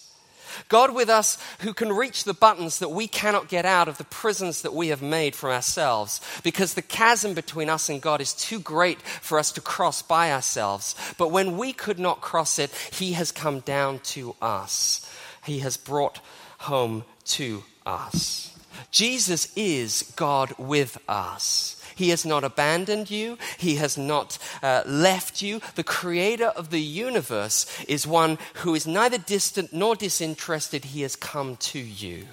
God 0.69 0.95
with 0.95 1.09
us 1.09 1.39
who 1.61 1.73
can 1.73 1.93
reach 1.93 2.25
the 2.25 2.35
buttons 2.35 2.79
that 2.79 2.91
we 2.91 3.07
cannot 3.07 3.49
get 3.49 3.65
out 3.65 3.89
of 3.89 3.99
the 3.99 4.05
prisons 4.05 4.63
that 4.63 4.75
we 4.75 4.89
have 4.89 5.03
made 5.03 5.35
for 5.35 5.53
ourselves 5.53 6.21
because 6.43 6.75
the 6.75 6.83
chasm 6.83 7.35
between 7.35 7.69
us 7.69 7.89
and 7.89 8.01
God 8.03 8.21
is 8.21 8.35
too 8.35 8.59
great 8.59 9.01
for 9.03 9.39
us 9.39 9.53
to 9.53 9.61
cross 9.61 10.03
by 10.03 10.33
ourselves. 10.33 10.95
But 11.19 11.31
when 11.31 11.57
we 11.57 11.73
could 11.73 11.99
not 11.99 12.21
cross 12.21 12.59
it, 12.59 12.71
He 12.93 13.13
has 13.13 13.33
come 13.33 13.61
down 13.61 14.01
to 14.01 14.37
us. 14.41 15.09
He 15.45 15.61
has 15.61 15.77
brought 15.77 16.21
home 16.59 17.05
to 17.27 17.63
us. 17.85 18.53
Jesus 18.91 19.53
is 19.57 20.13
God 20.17 20.55
with 20.59 20.99
us. 21.09 21.76
He 21.97 22.11
has 22.11 22.27
not 22.27 22.45
abandoned 22.45 23.11
you. 23.11 23.39
He 23.57 23.77
has 23.77 23.97
not 23.97 24.39
uh, 24.63 24.83
left 24.87 25.41
you. 25.41 25.63
The 25.77 25.83
creator 25.83 26.49
of 26.49 26.69
the 26.69 26.81
universe 26.81 27.67
is 27.89 28.07
one 28.07 28.37
who 28.57 28.75
is 28.75 28.87
neither 28.87 29.17
distant 29.17 29.73
nor 29.73 29.97
disinterested. 29.97 30.85
He 30.85 31.01
has 31.01 31.17
come 31.17 31.57
to 31.57 31.79
you. 31.79 32.27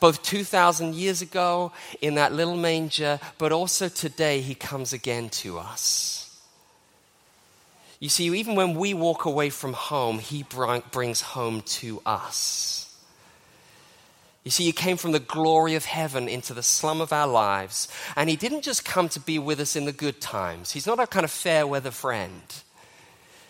Both 0.00 0.24
2,000 0.24 0.96
years 0.96 1.22
ago 1.22 1.70
in 2.00 2.16
that 2.16 2.32
little 2.32 2.56
manger, 2.56 3.20
but 3.38 3.52
also 3.52 3.88
today, 3.88 4.40
he 4.40 4.56
comes 4.56 4.92
again 4.92 5.28
to 5.28 5.58
us. 5.58 6.36
You 8.00 8.08
see, 8.08 8.24
even 8.38 8.56
when 8.56 8.74
we 8.74 8.92
walk 8.92 9.24
away 9.24 9.50
from 9.50 9.74
home, 9.74 10.18
he 10.18 10.44
brings 10.90 11.20
home 11.20 11.60
to 11.60 12.02
us. 12.04 12.89
You 14.44 14.50
see, 14.50 14.64
He 14.64 14.72
came 14.72 14.96
from 14.96 15.12
the 15.12 15.20
glory 15.20 15.74
of 15.74 15.84
heaven 15.84 16.28
into 16.28 16.54
the 16.54 16.62
slum 16.62 17.00
of 17.00 17.12
our 17.12 17.26
lives. 17.26 17.88
And 18.16 18.30
He 18.30 18.36
didn't 18.36 18.62
just 18.62 18.84
come 18.84 19.08
to 19.10 19.20
be 19.20 19.38
with 19.38 19.60
us 19.60 19.76
in 19.76 19.84
the 19.84 19.92
good 19.92 20.20
times, 20.20 20.72
He's 20.72 20.86
not 20.86 21.00
a 21.00 21.06
kind 21.06 21.24
of 21.24 21.30
fair 21.30 21.66
weather 21.66 21.90
friend. 21.90 22.42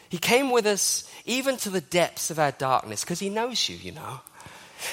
He 0.08 0.18
came 0.18 0.50
with 0.50 0.66
us 0.66 1.08
even 1.24 1.56
to 1.58 1.70
the 1.70 1.80
depths 1.80 2.32
of 2.32 2.40
our 2.40 2.50
darkness 2.50 3.02
because 3.02 3.20
He 3.20 3.28
knows 3.28 3.68
you, 3.68 3.76
you 3.76 3.92
know. 3.92 4.20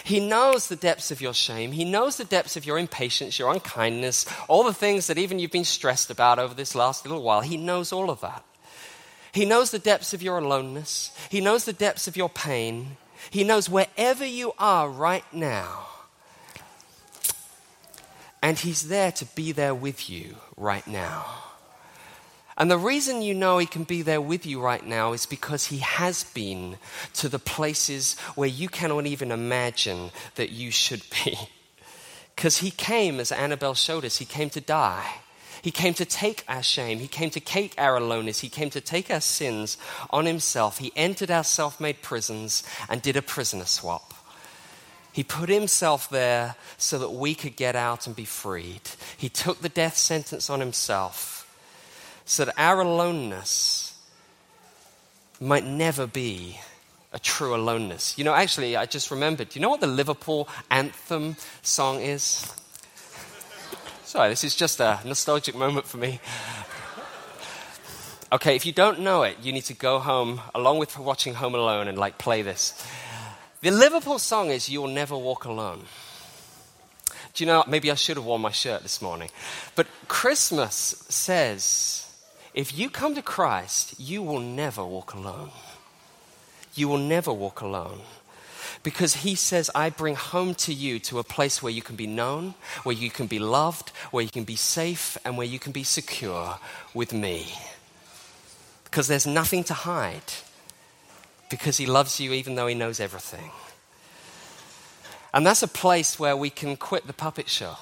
He 0.04 0.20
knows 0.20 0.68
the 0.68 0.76
depths 0.76 1.12
of 1.12 1.22
your 1.22 1.34
shame. 1.34 1.72
He 1.72 1.86
knows 1.86 2.18
the 2.18 2.26
depths 2.26 2.58
of 2.58 2.66
your 2.66 2.78
impatience, 2.78 3.40
your 3.40 3.52
unkindness, 3.52 4.26
all 4.48 4.64
the 4.64 4.74
things 4.74 5.08
that 5.08 5.18
even 5.18 5.40
you've 5.40 5.52
been 5.52 5.64
stressed 5.64 6.12
about 6.12 6.40
over 6.40 6.54
this 6.54 6.76
last 6.76 7.06
little 7.06 7.24
while. 7.24 7.42
He 7.42 7.58
knows 7.58 7.92
all 7.92 8.10
of 8.10 8.22
that. 8.22 8.44
He 9.32 9.46
knows 9.46 9.72
the 9.72 9.80
depths 9.80 10.14
of 10.14 10.22
your 10.22 10.40
aloneness. 10.40 11.12
He 11.30 11.42
knows 11.42 11.66
the 11.66 11.74
depths 11.74 12.08
of 12.08 12.18
your 12.18 12.30
pain. 12.30 12.98
He 13.30 13.44
knows 13.44 13.70
wherever 13.70 14.26
you 14.26 14.54
are 14.60 14.90
right 14.90 15.24
now. 15.34 15.87
And 18.42 18.58
He's 18.58 18.88
there 18.88 19.12
to 19.14 19.26
be 19.26 19.52
there 19.52 19.76
with 19.76 20.10
you 20.10 20.36
right 20.56 20.86
now. 20.88 21.26
And 22.58 22.72
the 22.72 22.78
reason 22.78 23.22
you 23.22 23.34
know 23.34 23.58
He 23.58 23.66
can 23.66 23.84
be 23.84 24.02
there 24.02 24.22
with 24.22 24.46
you 24.46 24.62
right 24.62 24.86
now 24.86 25.14
is 25.14 25.26
because 25.26 25.66
He 25.66 25.78
has 25.78 26.24
been 26.24 26.78
to 27.14 27.30
the 27.30 27.40
places 27.40 28.18
where 28.36 28.50
you 28.50 28.70
cannot 28.70 29.06
even 29.06 29.32
imagine 29.32 30.12
that 30.36 30.52
you 30.52 30.72
should 30.72 31.04
be. 31.24 31.38
Because 32.36 32.60
He 32.60 32.70
came, 32.70 33.20
as 33.20 33.32
Annabelle 33.32 33.74
showed 33.74 34.06
us, 34.06 34.18
He 34.18 34.26
came 34.26 34.52
to 34.52 34.62
die. 34.62 35.22
He 35.62 35.72
came 35.72 35.94
to 35.96 36.06
take 36.06 36.44
our 36.48 36.64
shame. 36.64 37.00
He 37.00 37.08
came 37.08 37.30
to 37.32 37.40
take 37.40 37.74
our 37.78 37.98
aloneness. 37.98 38.40
He 38.40 38.50
came 38.50 38.70
to 38.70 38.82
take 38.82 39.10
our 39.10 39.22
sins 39.22 39.78
on 40.10 40.26
himself. 40.26 40.78
He 40.78 40.92
entered 40.96 41.32
our 41.32 41.44
self 41.44 41.80
made 41.80 42.02
prisons 42.02 42.64
and 42.90 43.02
did 43.02 43.18
a 43.18 43.22
prisoner 43.22 43.66
swap. 43.66 44.07
He 45.18 45.24
put 45.24 45.50
himself 45.50 46.12
there 46.12 46.58
so 46.78 47.00
that 47.00 47.10
we 47.10 47.34
could 47.34 47.56
get 47.56 47.76
out 47.76 48.06
and 48.06 48.16
be 48.16 48.24
freed. 48.24 48.82
He 49.18 49.30
took 49.30 49.62
the 49.62 49.68
death 49.68 49.98
sentence 49.98 50.48
on 50.48 50.60
himself 50.60 51.52
so 52.24 52.46
that 52.46 52.54
our 52.56 52.82
aloneness 52.82 54.00
might 55.40 55.66
never 55.66 56.06
be 56.06 56.60
a 57.12 57.18
true 57.18 57.56
aloneness. 57.56 58.16
You 58.20 58.26
know, 58.26 58.36
actually, 58.36 58.78
I 58.78 58.86
just 58.86 59.10
remembered. 59.10 59.50
Do 59.50 59.58
you 59.58 59.62
know 59.64 59.72
what 59.72 59.82
the 59.82 59.88
Liverpool 59.88 60.48
anthem 60.70 61.36
song 61.64 62.00
is? 62.00 62.54
Sorry, 64.04 64.30
this 64.30 64.44
is 64.44 64.54
just 64.54 64.80
a 64.80 65.00
nostalgic 65.04 65.56
moment 65.56 65.88
for 65.88 65.98
me. 65.98 66.20
Okay, 68.32 68.56
if 68.56 68.68
you 68.68 68.72
don't 68.72 69.00
know 69.00 69.24
it, 69.24 69.38
you 69.42 69.52
need 69.52 69.66
to 69.66 69.74
go 69.74 69.98
home 69.98 70.42
along 70.54 70.78
with 70.78 70.96
watching 71.00 71.34
Home 71.34 71.56
Alone 71.56 71.88
and 71.88 71.98
like 71.98 72.20
play 72.20 72.44
this. 72.44 72.86
The 73.60 73.72
Liverpool 73.72 74.20
song 74.20 74.50
is 74.50 74.70
You'll 74.70 74.88
Never 74.88 75.18
Walk 75.18 75.46
Alone. 75.46 75.84
Do 77.34 77.44
you 77.44 77.48
know, 77.48 77.64
maybe 77.68 77.90
I 77.90 77.96
should 77.96 78.18
have 78.18 78.26
worn 78.26 78.42
my 78.42 78.52
shirt 78.52 78.84
this 78.84 79.02
morning. 79.02 79.30
But 79.76 79.88
Christmas 80.08 80.74
says 81.10 82.08
if 82.54 82.78
you 82.78 82.90
come 82.90 83.16
to 83.16 83.22
Christ, 83.22 84.00
you 84.00 84.22
will 84.22 84.40
never 84.40 84.86
walk 84.86 85.14
alone. 85.14 85.50
You 86.76 86.88
will 86.88 87.00
never 87.00 87.34
walk 87.34 87.62
alone 87.62 88.02
because 88.84 89.18
he 89.18 89.34
says, 89.34 89.72
I 89.74 89.90
bring 89.90 90.16
home 90.16 90.54
to 90.56 90.74
you 90.74 91.00
to 91.00 91.18
a 91.18 91.24
place 91.24 91.62
where 91.62 91.74
you 91.74 91.82
can 91.82 91.96
be 91.96 92.08
known, 92.08 92.54
where 92.84 92.96
you 92.96 93.10
can 93.10 93.26
be 93.26 93.40
loved, 93.40 93.90
where 94.12 94.24
you 94.24 94.30
can 94.30 94.44
be 94.44 94.56
safe, 94.56 95.18
and 95.26 95.36
where 95.36 95.48
you 95.48 95.58
can 95.58 95.72
be 95.72 95.84
secure 95.84 96.60
with 96.94 97.12
me. 97.12 97.54
Because 98.84 99.08
there's 99.08 99.28
nothing 99.28 99.64
to 99.66 99.74
hide, 99.74 100.34
because 101.50 101.78
he 101.78 101.86
loves 101.86 102.20
you 102.20 102.34
even 102.34 102.56
though 102.56 102.68
he 102.68 102.76
knows 102.76 103.00
everything. 103.00 103.52
And 105.34 105.46
that's 105.46 105.64
a 105.64 105.68
place 105.68 106.20
where 106.20 106.36
we 106.36 106.50
can 106.50 106.78
quit 106.78 107.06
the 107.06 107.14
puppet 107.14 107.50
show. 107.50 107.76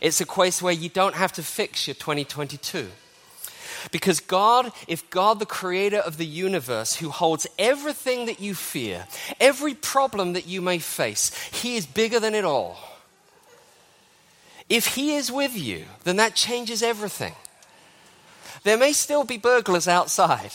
It's 0.00 0.20
a 0.20 0.26
place 0.26 0.62
where 0.62 0.72
you 0.72 0.88
don't 0.88 1.14
have 1.14 1.32
to 1.34 1.42
fix 1.42 1.86
your 1.86 1.94
2022. 1.94 2.88
Because 3.90 4.20
God, 4.20 4.72
if 4.88 5.08
God, 5.10 5.38
the 5.38 5.46
creator 5.46 5.98
of 5.98 6.16
the 6.16 6.26
universe, 6.26 6.96
who 6.96 7.10
holds 7.10 7.46
everything 7.58 8.26
that 8.26 8.40
you 8.40 8.54
fear, 8.54 9.06
every 9.40 9.74
problem 9.74 10.32
that 10.32 10.46
you 10.46 10.60
may 10.60 10.78
face, 10.78 11.32
He 11.52 11.76
is 11.76 11.86
bigger 11.86 12.18
than 12.18 12.34
it 12.34 12.44
all. 12.44 12.78
If 14.68 14.94
He 14.94 15.14
is 15.14 15.30
with 15.30 15.56
you, 15.56 15.84
then 16.04 16.16
that 16.16 16.34
changes 16.34 16.82
everything. 16.82 17.34
There 18.64 18.78
may 18.78 18.92
still 18.92 19.24
be 19.24 19.38
burglars 19.38 19.86
outside. 19.86 20.50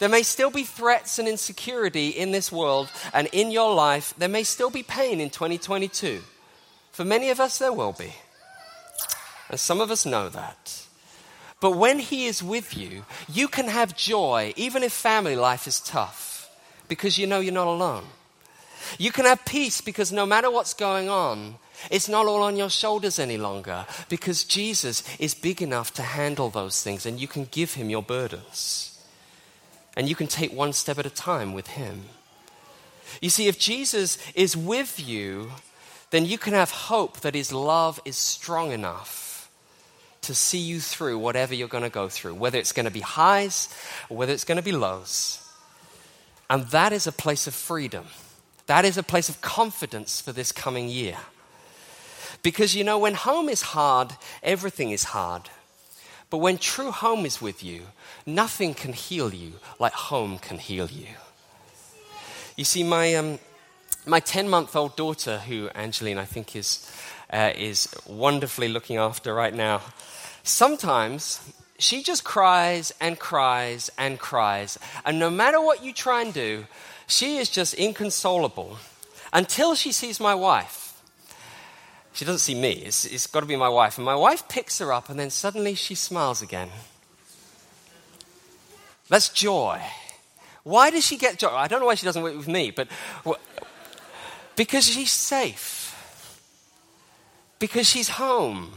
There 0.00 0.08
may 0.08 0.22
still 0.22 0.50
be 0.50 0.64
threats 0.64 1.18
and 1.18 1.28
insecurity 1.28 2.08
in 2.08 2.32
this 2.32 2.50
world 2.50 2.90
and 3.12 3.28
in 3.32 3.50
your 3.50 3.74
life. 3.74 4.14
There 4.16 4.30
may 4.30 4.42
still 4.42 4.70
be 4.70 4.82
pain 4.82 5.20
in 5.20 5.28
2022. 5.28 6.22
For 6.90 7.04
many 7.04 7.28
of 7.28 7.38
us, 7.38 7.58
there 7.58 7.72
will 7.72 7.92
be. 7.92 8.14
And 9.50 9.60
some 9.60 9.80
of 9.80 9.90
us 9.90 10.06
know 10.06 10.30
that. 10.30 10.86
But 11.60 11.72
when 11.72 11.98
He 11.98 12.24
is 12.24 12.42
with 12.42 12.74
you, 12.74 13.04
you 13.28 13.46
can 13.46 13.68
have 13.68 13.94
joy, 13.94 14.54
even 14.56 14.82
if 14.82 14.92
family 14.92 15.36
life 15.36 15.66
is 15.66 15.80
tough, 15.80 16.50
because 16.88 17.18
you 17.18 17.26
know 17.26 17.40
you're 17.40 17.52
not 17.52 17.66
alone. 17.66 18.04
You 18.98 19.12
can 19.12 19.26
have 19.26 19.44
peace 19.44 19.82
because 19.82 20.10
no 20.10 20.24
matter 20.24 20.50
what's 20.50 20.72
going 20.72 21.10
on, 21.10 21.56
it's 21.90 22.08
not 22.08 22.26
all 22.26 22.42
on 22.42 22.56
your 22.56 22.70
shoulders 22.70 23.18
any 23.18 23.36
longer 23.36 23.84
because 24.08 24.44
Jesus 24.44 25.04
is 25.18 25.34
big 25.34 25.60
enough 25.60 25.92
to 25.94 26.02
handle 26.02 26.48
those 26.48 26.82
things 26.82 27.04
and 27.04 27.20
you 27.20 27.28
can 27.28 27.44
give 27.50 27.74
him 27.74 27.90
your 27.90 28.02
burdens. 28.02 28.99
And 29.96 30.08
you 30.08 30.14
can 30.14 30.26
take 30.26 30.52
one 30.52 30.72
step 30.72 30.98
at 30.98 31.06
a 31.06 31.10
time 31.10 31.52
with 31.52 31.68
him. 31.68 32.02
You 33.20 33.30
see, 33.30 33.48
if 33.48 33.58
Jesus 33.58 34.18
is 34.34 34.56
with 34.56 35.00
you, 35.00 35.52
then 36.10 36.26
you 36.26 36.38
can 36.38 36.52
have 36.52 36.70
hope 36.70 37.20
that 37.20 37.34
his 37.34 37.52
love 37.52 38.00
is 38.04 38.16
strong 38.16 38.72
enough 38.72 39.50
to 40.22 40.34
see 40.34 40.58
you 40.58 40.80
through 40.80 41.18
whatever 41.18 41.54
you're 41.54 41.68
going 41.68 41.84
to 41.84 41.90
go 41.90 42.08
through, 42.08 42.34
whether 42.34 42.58
it's 42.58 42.72
going 42.72 42.84
to 42.84 42.90
be 42.90 43.00
highs 43.00 43.68
or 44.08 44.16
whether 44.16 44.32
it's 44.32 44.44
going 44.44 44.56
to 44.56 44.62
be 44.62 44.72
lows. 44.72 45.42
And 46.48 46.66
that 46.68 46.92
is 46.92 47.06
a 47.06 47.12
place 47.12 47.46
of 47.46 47.54
freedom. 47.54 48.06
That 48.66 48.84
is 48.84 48.98
a 48.98 49.02
place 49.02 49.28
of 49.28 49.40
confidence 49.40 50.20
for 50.20 50.32
this 50.32 50.52
coming 50.52 50.88
year. 50.88 51.16
Because 52.42 52.74
you 52.74 52.84
know, 52.84 52.98
when 52.98 53.14
home 53.14 53.48
is 53.48 53.62
hard, 53.62 54.12
everything 54.42 54.90
is 54.90 55.04
hard. 55.04 55.48
But 56.30 56.38
when 56.38 56.58
true 56.58 56.92
home 56.92 57.26
is 57.26 57.42
with 57.42 57.62
you, 57.62 57.82
nothing 58.24 58.74
can 58.74 58.92
heal 58.92 59.34
you 59.34 59.54
like 59.78 59.92
home 59.92 60.38
can 60.38 60.58
heal 60.58 60.88
you. 60.88 61.08
You 62.56 62.64
see, 62.64 62.82
my, 62.82 63.14
um, 63.14 63.38
my 64.06 64.20
10 64.20 64.48
month 64.48 64.76
old 64.76 64.96
daughter, 64.96 65.38
who 65.38 65.68
Angeline 65.74 66.18
I 66.18 66.24
think 66.24 66.54
is, 66.54 66.90
uh, 67.32 67.52
is 67.56 67.88
wonderfully 68.06 68.68
looking 68.68 68.96
after 68.96 69.34
right 69.34 69.54
now, 69.54 69.82
Sometimes 70.42 71.40
she 71.78 72.02
just 72.02 72.24
cries 72.24 72.92
and 73.00 73.18
cries 73.18 73.90
and 73.98 74.18
cries. 74.18 74.78
And 75.04 75.18
no 75.18 75.30
matter 75.30 75.60
what 75.60 75.84
you 75.84 75.92
try 75.92 76.22
and 76.22 76.32
do, 76.32 76.66
she 77.06 77.38
is 77.38 77.50
just 77.50 77.74
inconsolable 77.74 78.78
until 79.32 79.74
she 79.74 79.92
sees 79.92 80.20
my 80.20 80.34
wife. 80.34 80.89
She 82.12 82.24
doesn't 82.24 82.40
see 82.40 82.54
me, 82.54 82.72
it's, 82.72 83.04
it's 83.04 83.26
got 83.26 83.40
to 83.40 83.46
be 83.46 83.56
my 83.56 83.68
wife. 83.68 83.96
And 83.98 84.04
my 84.04 84.16
wife 84.16 84.48
picks 84.48 84.78
her 84.78 84.92
up, 84.92 85.08
and 85.08 85.18
then 85.18 85.30
suddenly 85.30 85.74
she 85.74 85.94
smiles 85.94 86.42
again. 86.42 86.68
That's 89.08 89.28
joy. 89.28 89.80
Why 90.62 90.90
does 90.90 91.06
she 91.06 91.16
get 91.16 91.38
joy? 91.38 91.48
I 91.48 91.68
don't 91.68 91.80
know 91.80 91.86
why 91.86 91.94
she 91.94 92.06
doesn't 92.06 92.22
work 92.22 92.36
with 92.36 92.48
me, 92.48 92.70
but 92.70 92.88
because 94.56 94.86
she's 94.86 95.10
safe. 95.10 95.78
Because 97.58 97.88
she's 97.88 98.10
home. 98.10 98.72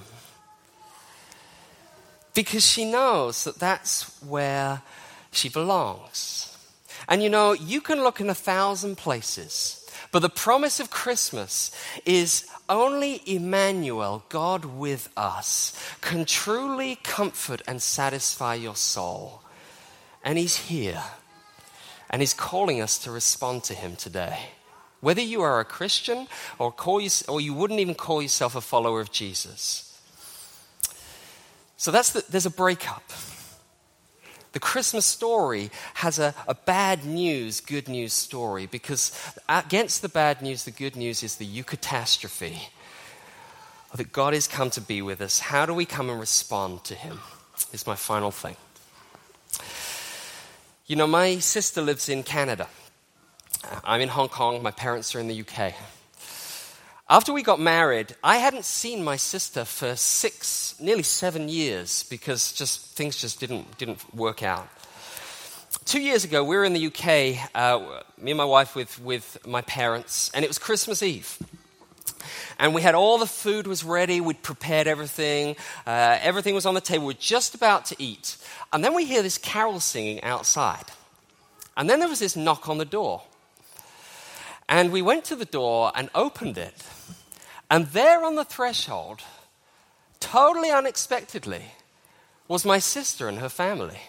Because 2.33 2.65
she 2.65 2.85
knows 2.85 3.43
that 3.43 3.59
that's 3.59 4.21
where 4.23 4.81
she 5.31 5.49
belongs. 5.49 6.57
And 7.07 7.21
you 7.21 7.29
know, 7.29 7.51
you 7.53 7.81
can 7.81 8.01
look 8.01 8.21
in 8.21 8.29
a 8.29 8.35
thousand 8.35 8.97
places, 8.97 9.82
but 10.13 10.21
the 10.21 10.29
promise 10.29 10.79
of 10.79 10.91
Christmas 10.91 11.71
is 12.05 12.47
only 12.69 13.23
Emmanuel, 13.25 14.23
God 14.29 14.63
with 14.63 15.09
us, 15.17 15.75
can 16.01 16.23
truly 16.23 16.99
comfort 17.01 17.63
and 17.67 17.81
satisfy 17.81 18.53
your 18.53 18.75
soul. 18.75 19.41
And 20.23 20.37
He's 20.37 20.55
here. 20.55 21.01
And 22.11 22.21
He's 22.21 22.35
calling 22.35 22.79
us 22.79 22.99
to 22.99 23.11
respond 23.11 23.63
to 23.63 23.73
Him 23.73 23.95
today. 23.95 24.37
Whether 25.01 25.21
you 25.21 25.41
are 25.41 25.59
a 25.59 25.65
Christian 25.65 26.27
or, 26.59 26.71
call 26.71 27.01
you, 27.01 27.09
or 27.27 27.41
you 27.41 27.55
wouldn't 27.55 27.79
even 27.79 27.95
call 27.95 28.21
yourself 28.21 28.55
a 28.55 28.61
follower 28.61 29.01
of 29.01 29.11
Jesus. 29.11 29.99
So 31.75 31.89
that's 31.89 32.11
the, 32.11 32.23
there's 32.29 32.45
a 32.45 32.51
breakup. 32.51 33.01
The 34.53 34.59
Christmas 34.59 35.05
story 35.05 35.71
has 35.95 36.19
a, 36.19 36.33
a 36.47 36.53
bad 36.53 37.05
news, 37.05 37.59
good 37.59 37.89
news 37.89 38.13
story 38.13 38.67
because 38.67 39.11
against 39.49 40.01
the 40.01 40.09
bad 40.09 40.41
news, 40.41 40.63
the 40.63 40.71
good 40.71 40.95
news 40.95 41.23
is 41.23 41.35
the 41.35 41.47
eucatastrophe 41.47 42.69
that 43.95 44.11
God 44.11 44.33
has 44.33 44.47
come 44.47 44.69
to 44.71 44.81
be 44.81 45.01
with 45.01 45.21
us. 45.21 45.39
How 45.39 45.65
do 45.65 45.73
we 45.73 45.85
come 45.85 46.09
and 46.09 46.19
respond 46.19 46.83
to 46.85 46.95
Him? 46.95 47.19
Is 47.71 47.85
my 47.85 47.95
final 47.95 48.31
thing. 48.31 48.55
You 50.85 50.95
know, 50.95 51.07
my 51.07 51.39
sister 51.39 51.81
lives 51.81 52.09
in 52.09 52.23
Canada. 52.23 52.67
I'm 53.83 54.01
in 54.01 54.09
Hong 54.09 54.29
Kong. 54.29 54.61
My 54.61 54.71
parents 54.71 55.15
are 55.15 55.19
in 55.19 55.27
the 55.27 55.41
UK. 55.41 55.73
After 57.09 57.33
we 57.33 57.43
got 57.43 57.59
married, 57.59 58.15
I 58.23 58.37
hadn't 58.37 58.63
seen 58.63 59.03
my 59.03 59.17
sister 59.17 59.65
for 59.65 59.95
six, 59.97 60.75
nearly 60.79 61.03
seven 61.03 61.49
years 61.49 62.03
because 62.03 62.53
just 62.53 62.95
things 62.95 63.17
just 63.17 63.41
didn't, 63.41 63.77
didn't 63.77 64.01
work 64.15 64.41
out. 64.41 64.67
Two 65.83 65.99
years 65.99 66.23
ago, 66.23 66.45
we 66.45 66.55
were 66.55 66.63
in 66.63 66.71
the 66.71 66.87
UK, 66.87 67.49
uh, 67.53 68.01
me 68.17 68.31
and 68.31 68.37
my 68.37 68.45
wife 68.45 68.73
with, 68.73 69.01
with 69.01 69.45
my 69.45 69.61
parents, 69.61 70.31
and 70.33 70.45
it 70.45 70.47
was 70.47 70.57
Christmas 70.57 71.03
Eve. 71.03 71.37
And 72.57 72.73
we 72.73 72.81
had 72.81 72.95
all 72.95 73.17
the 73.17 73.25
food 73.25 73.67
was 73.67 73.83
ready. 73.83 74.21
We'd 74.21 74.41
prepared 74.41 74.87
everything. 74.87 75.57
Uh, 75.85 76.17
everything 76.21 76.55
was 76.55 76.65
on 76.65 76.73
the 76.73 76.81
table. 76.81 77.05
We 77.05 77.13
we're 77.13 77.19
just 77.19 77.53
about 77.53 77.85
to 77.87 77.95
eat. 77.99 78.37
And 78.71 78.83
then 78.83 78.93
we 78.93 79.03
hear 79.03 79.21
this 79.21 79.37
carol 79.37 79.81
singing 79.81 80.23
outside. 80.23 80.85
And 81.75 81.89
then 81.89 81.99
there 81.99 82.07
was 82.07 82.19
this 82.19 82.37
knock 82.37 82.69
on 82.69 82.77
the 82.77 82.85
door. 82.85 83.23
And 84.73 84.91
we 84.91 85.03
went 85.03 85.23
to 85.25 85.35
the 85.35 85.45
door 85.45 85.91
and 85.93 86.09
opened 86.15 86.57
it. 86.57 86.73
And 87.69 87.85
there 87.89 88.25
on 88.25 88.33
the 88.33 88.43
threshold, 88.43 89.21
totally 90.19 90.71
unexpectedly, 90.71 91.65
was 92.47 92.65
my 92.65 92.79
sister 92.79 93.27
and 93.27 93.37
her 93.37 93.49
family. 93.49 93.99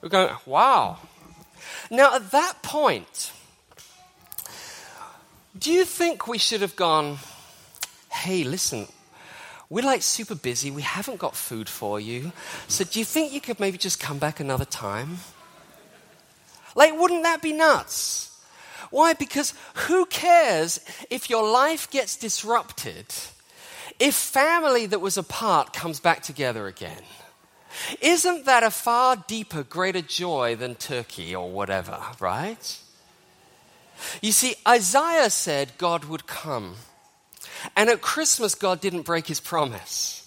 We're 0.00 0.10
going, 0.10 0.36
wow. 0.46 0.98
Now, 1.90 2.14
at 2.14 2.30
that 2.30 2.62
point, 2.62 3.32
do 5.58 5.72
you 5.72 5.84
think 5.84 6.28
we 6.28 6.38
should 6.38 6.60
have 6.60 6.76
gone, 6.76 7.18
hey, 8.12 8.44
listen, 8.44 8.86
we're 9.68 9.84
like 9.84 10.02
super 10.02 10.36
busy. 10.36 10.70
We 10.70 10.82
haven't 10.82 11.18
got 11.18 11.34
food 11.34 11.68
for 11.68 11.98
you. 11.98 12.30
So 12.68 12.84
do 12.84 13.00
you 13.00 13.04
think 13.04 13.32
you 13.32 13.40
could 13.40 13.58
maybe 13.58 13.76
just 13.76 13.98
come 13.98 14.20
back 14.20 14.38
another 14.38 14.64
time? 14.64 15.18
Like, 16.76 16.96
wouldn't 16.96 17.24
that 17.24 17.42
be 17.42 17.52
nuts? 17.52 18.30
Why? 18.90 19.14
Because 19.14 19.54
who 19.74 20.06
cares 20.06 20.80
if 21.10 21.30
your 21.30 21.48
life 21.50 21.90
gets 21.90 22.16
disrupted 22.16 23.06
if 23.98 24.14
family 24.14 24.86
that 24.86 25.00
was 25.00 25.16
apart 25.16 25.72
comes 25.72 26.00
back 26.00 26.22
together 26.22 26.66
again? 26.66 27.02
Isn't 28.00 28.44
that 28.46 28.62
a 28.62 28.70
far 28.70 29.16
deeper, 29.16 29.62
greater 29.62 30.02
joy 30.02 30.56
than 30.56 30.74
turkey 30.74 31.34
or 31.34 31.50
whatever, 31.50 32.00
right? 32.20 32.78
You 34.20 34.32
see, 34.32 34.54
Isaiah 34.66 35.30
said 35.30 35.72
God 35.78 36.04
would 36.04 36.26
come. 36.26 36.76
And 37.76 37.88
at 37.88 38.00
Christmas, 38.00 38.54
God 38.54 38.80
didn't 38.80 39.02
break 39.02 39.26
his 39.26 39.40
promise. 39.40 40.20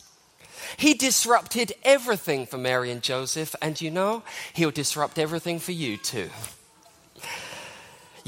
He 0.76 0.94
disrupted 0.94 1.74
everything 1.84 2.46
for 2.46 2.58
Mary 2.58 2.92
and 2.92 3.02
Joseph, 3.02 3.56
and 3.62 3.80
you 3.80 3.90
know, 3.90 4.24
he'll 4.54 4.72
disrupt 4.72 5.18
everything 5.18 5.60
for 5.60 5.72
you 5.72 5.98
too. 5.98 6.30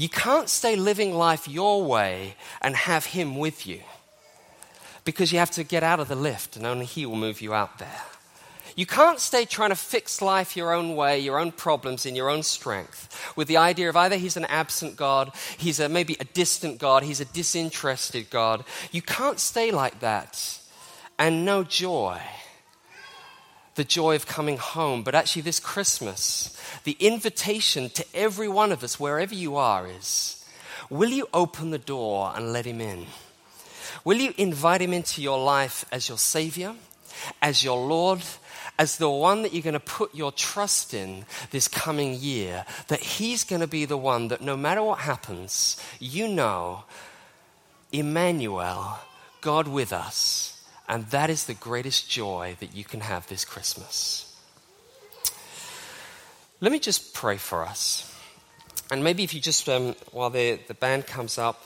You 0.00 0.08
can't 0.08 0.48
stay 0.48 0.76
living 0.76 1.12
life 1.12 1.46
your 1.46 1.84
way 1.84 2.34
and 2.62 2.74
have 2.74 3.04
him 3.04 3.36
with 3.36 3.66
you 3.66 3.82
because 5.04 5.30
you 5.30 5.38
have 5.38 5.50
to 5.50 5.62
get 5.62 5.82
out 5.82 6.00
of 6.00 6.08
the 6.08 6.14
lift, 6.14 6.56
and 6.56 6.64
only 6.64 6.86
he 6.86 7.04
will 7.04 7.16
move 7.16 7.42
you 7.42 7.52
out 7.52 7.78
there. 7.78 8.00
You 8.76 8.86
can't 8.86 9.20
stay 9.20 9.44
trying 9.44 9.68
to 9.68 9.76
fix 9.76 10.22
life 10.22 10.56
your 10.56 10.72
own 10.72 10.96
way, 10.96 11.18
your 11.18 11.38
own 11.38 11.52
problems 11.52 12.06
in 12.06 12.16
your 12.16 12.30
own 12.30 12.42
strength, 12.42 13.34
with 13.36 13.46
the 13.46 13.58
idea 13.58 13.90
of 13.90 13.96
either 13.96 14.16
he's 14.16 14.38
an 14.38 14.46
absent 14.46 14.96
God, 14.96 15.32
he's 15.58 15.80
a, 15.80 15.86
maybe 15.90 16.16
a 16.18 16.24
distant 16.24 16.78
God, 16.78 17.02
he's 17.02 17.20
a 17.20 17.26
disinterested 17.26 18.30
God. 18.30 18.64
You 18.92 19.02
can't 19.02 19.38
stay 19.38 19.70
like 19.70 20.00
that 20.00 20.60
and 21.18 21.44
no 21.44 21.62
joy. 21.62 22.18
The 23.74 23.84
joy 23.84 24.16
of 24.16 24.26
coming 24.26 24.58
home. 24.58 25.02
But 25.02 25.14
actually, 25.14 25.42
this 25.42 25.60
Christmas, 25.60 26.60
the 26.84 26.96
invitation 27.00 27.90
to 27.90 28.04
every 28.14 28.48
one 28.48 28.72
of 28.72 28.82
us, 28.82 28.98
wherever 28.98 29.34
you 29.34 29.56
are, 29.56 29.86
is 29.86 30.44
will 30.88 31.10
you 31.10 31.28
open 31.32 31.70
the 31.70 31.78
door 31.78 32.32
and 32.34 32.52
let 32.52 32.66
him 32.66 32.80
in? 32.80 33.06
Will 34.04 34.18
you 34.18 34.34
invite 34.36 34.80
him 34.80 34.92
into 34.92 35.22
your 35.22 35.38
life 35.38 35.84
as 35.92 36.08
your 36.08 36.18
Savior, 36.18 36.74
as 37.42 37.62
your 37.62 37.86
Lord, 37.86 38.22
as 38.80 38.96
the 38.96 39.10
one 39.10 39.42
that 39.42 39.52
you're 39.52 39.62
going 39.62 39.74
to 39.74 39.80
put 39.80 40.14
your 40.14 40.32
trust 40.32 40.94
in 40.94 41.26
this 41.50 41.68
coming 41.68 42.14
year, 42.14 42.64
that 42.88 43.00
He's 43.00 43.44
going 43.44 43.60
to 43.60 43.66
be 43.66 43.84
the 43.84 43.98
one 43.98 44.28
that 44.28 44.40
no 44.40 44.56
matter 44.56 44.82
what 44.82 45.00
happens, 45.00 45.76
you 45.98 46.26
know, 46.26 46.84
Emmanuel, 47.92 48.98
God 49.42 49.68
with 49.68 49.92
us. 49.92 50.59
And 50.90 51.06
that 51.10 51.30
is 51.30 51.44
the 51.44 51.54
greatest 51.54 52.10
joy 52.10 52.56
that 52.58 52.74
you 52.74 52.82
can 52.82 52.98
have 52.98 53.28
this 53.28 53.44
Christmas. 53.44 54.26
Let 56.60 56.72
me 56.72 56.80
just 56.80 57.14
pray 57.14 57.36
for 57.36 57.64
us. 57.64 58.12
And 58.90 59.04
maybe 59.04 59.22
if 59.22 59.32
you 59.32 59.40
just, 59.40 59.68
um, 59.68 59.94
while 60.10 60.30
the, 60.30 60.58
the 60.66 60.74
band 60.74 61.06
comes 61.06 61.38
up, 61.38 61.62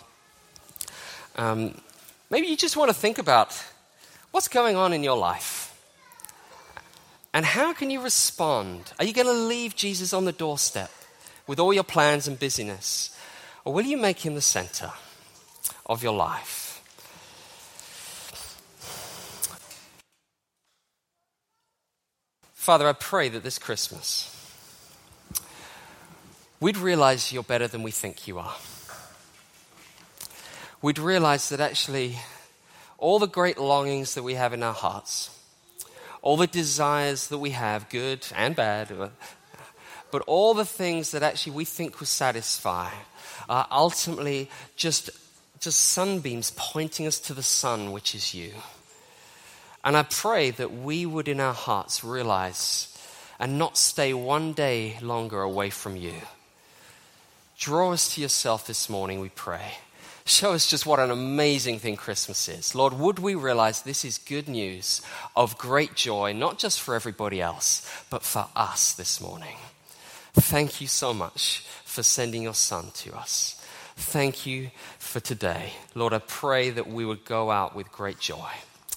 um, 1.37 1.81
maybe 2.29 2.49
you 2.49 2.57
just 2.57 2.77
want 2.77 2.91
to 2.91 2.95
think 2.95 3.17
about 3.17 3.59
what's 4.31 4.49
going 4.49 4.77
on 4.77 4.93
in 4.93 5.03
your 5.03 5.17
life. 5.17 5.75
And 7.33 7.47
how 7.47 7.73
can 7.73 7.89
you 7.89 8.03
respond? 8.03 8.93
Are 8.99 9.07
you 9.07 9.15
going 9.15 9.27
to 9.27 9.33
leave 9.33 9.75
Jesus 9.75 10.13
on 10.13 10.27
the 10.27 10.33
doorstep 10.33 10.91
with 11.47 11.59
all 11.59 11.73
your 11.73 11.83
plans 11.83 12.29
and 12.29 12.39
busyness? 12.39 13.19
Or 13.65 13.73
will 13.73 13.87
you 13.87 13.97
make 13.97 14.27
him 14.27 14.35
the 14.35 14.43
center 14.43 14.93
of 15.87 16.03
your 16.03 16.13
life? 16.13 16.64
Father, 22.65 22.89
I 22.89 22.95
pray 22.95 23.29
that 23.29 23.43
this 23.43 23.59
Christmas 23.59 24.31
we'd 26.61 26.79
realize 26.79 27.31
you're 27.31 27.43
better 27.43 27.69
than 27.69 27.83
we 27.83 27.91
think 27.91 28.27
you 28.27 28.39
are. 28.39 28.55
We'd 30.81 30.99
realize 30.99 31.51
that 31.51 31.61
actually 31.61 32.17
all 32.97 33.19
the 33.19 33.27
great 33.27 33.59
longings 33.59 34.15
that 34.15 34.23
we 34.23 34.33
have 34.33 34.55
in 34.55 34.63
our 34.63 34.73
hearts 34.73 35.29
all 36.23 36.39
the 36.39 36.47
desires 36.47 37.27
that 37.27 37.37
we 37.37 37.51
have, 37.51 37.91
good 37.91 38.27
and 38.35 38.57
bad, 38.57 38.89
but 40.11 40.23
all 40.27 40.55
the 40.55 40.65
things 40.65 41.11
that 41.11 41.23
actually 41.23 41.53
we 41.53 41.67
think 41.67 42.01
will 42.01 42.07
satisfy 42.07 42.89
are 43.47 43.67
ultimately 43.71 44.49
just, 44.75 45.11
just 45.61 45.81
sunbeams 45.81 46.51
pointing 46.57 47.07
us 47.07 47.21
to 47.21 47.35
the 47.35 47.43
sun, 47.43 47.93
which 47.93 48.15
is 48.15 48.33
you. 48.33 48.55
And 49.85 49.97
I 49.97 50.03
pray 50.03 50.51
that 50.51 50.73
we 50.73 51.05
would 51.05 51.29
in 51.29 51.41
our 51.41 51.53
hearts 51.53 52.03
realize 52.03 52.91
and 53.39 53.59
not 53.59 53.77
stay 53.77 54.15
one 54.15 54.55
day 54.55 54.97
longer 55.03 55.43
away 55.43 55.69
from 55.69 55.97
you. 55.97 56.15
Draw 57.59 57.93
us 57.93 58.15
to 58.15 58.21
yourself 58.21 58.67
this 58.67 58.89
morning, 58.89 59.21
we 59.21 59.29
pray. 59.29 59.75
Show 60.27 60.53
us 60.55 60.67
just 60.67 60.87
what 60.87 61.01
an 61.01 61.11
amazing 61.11 61.79
thing 61.81 61.97
Christmas 61.97 62.49
is. 62.49 62.75
Lord, 62.75 62.95
would 62.95 63.19
we 63.19 63.35
realize 63.35 63.83
this 63.83 64.07
is 64.07 64.17
good 64.17 64.49
news 64.49 65.03
of 65.37 65.59
great 65.59 65.95
joy, 65.95 66.33
not 66.33 66.59
just 66.59 66.81
for 66.81 66.95
everybody 66.95 67.43
else, 67.43 67.87
but 68.09 68.23
for 68.23 68.47
us 68.57 68.95
this 68.95 69.21
morning. 69.21 69.57
Thank 70.33 70.81
you 70.81 70.87
so 70.87 71.13
much 71.13 71.67
for 71.85 72.03
sending 72.03 72.43
your 72.43 72.55
son 72.55 72.87
to 72.95 73.15
us. 73.15 73.63
Thank 73.97 74.47
you 74.47 74.71
for 74.99 75.21
today. 75.21 75.75
Lord, 75.95 76.15
I 76.15 76.19
pray 76.21 76.71
that 76.71 76.89
we 76.89 77.05
would 77.05 77.27
go 77.27 77.51
out 77.51 77.77
with 77.77 77.93
great 77.93 78.19
joy. 78.19 78.49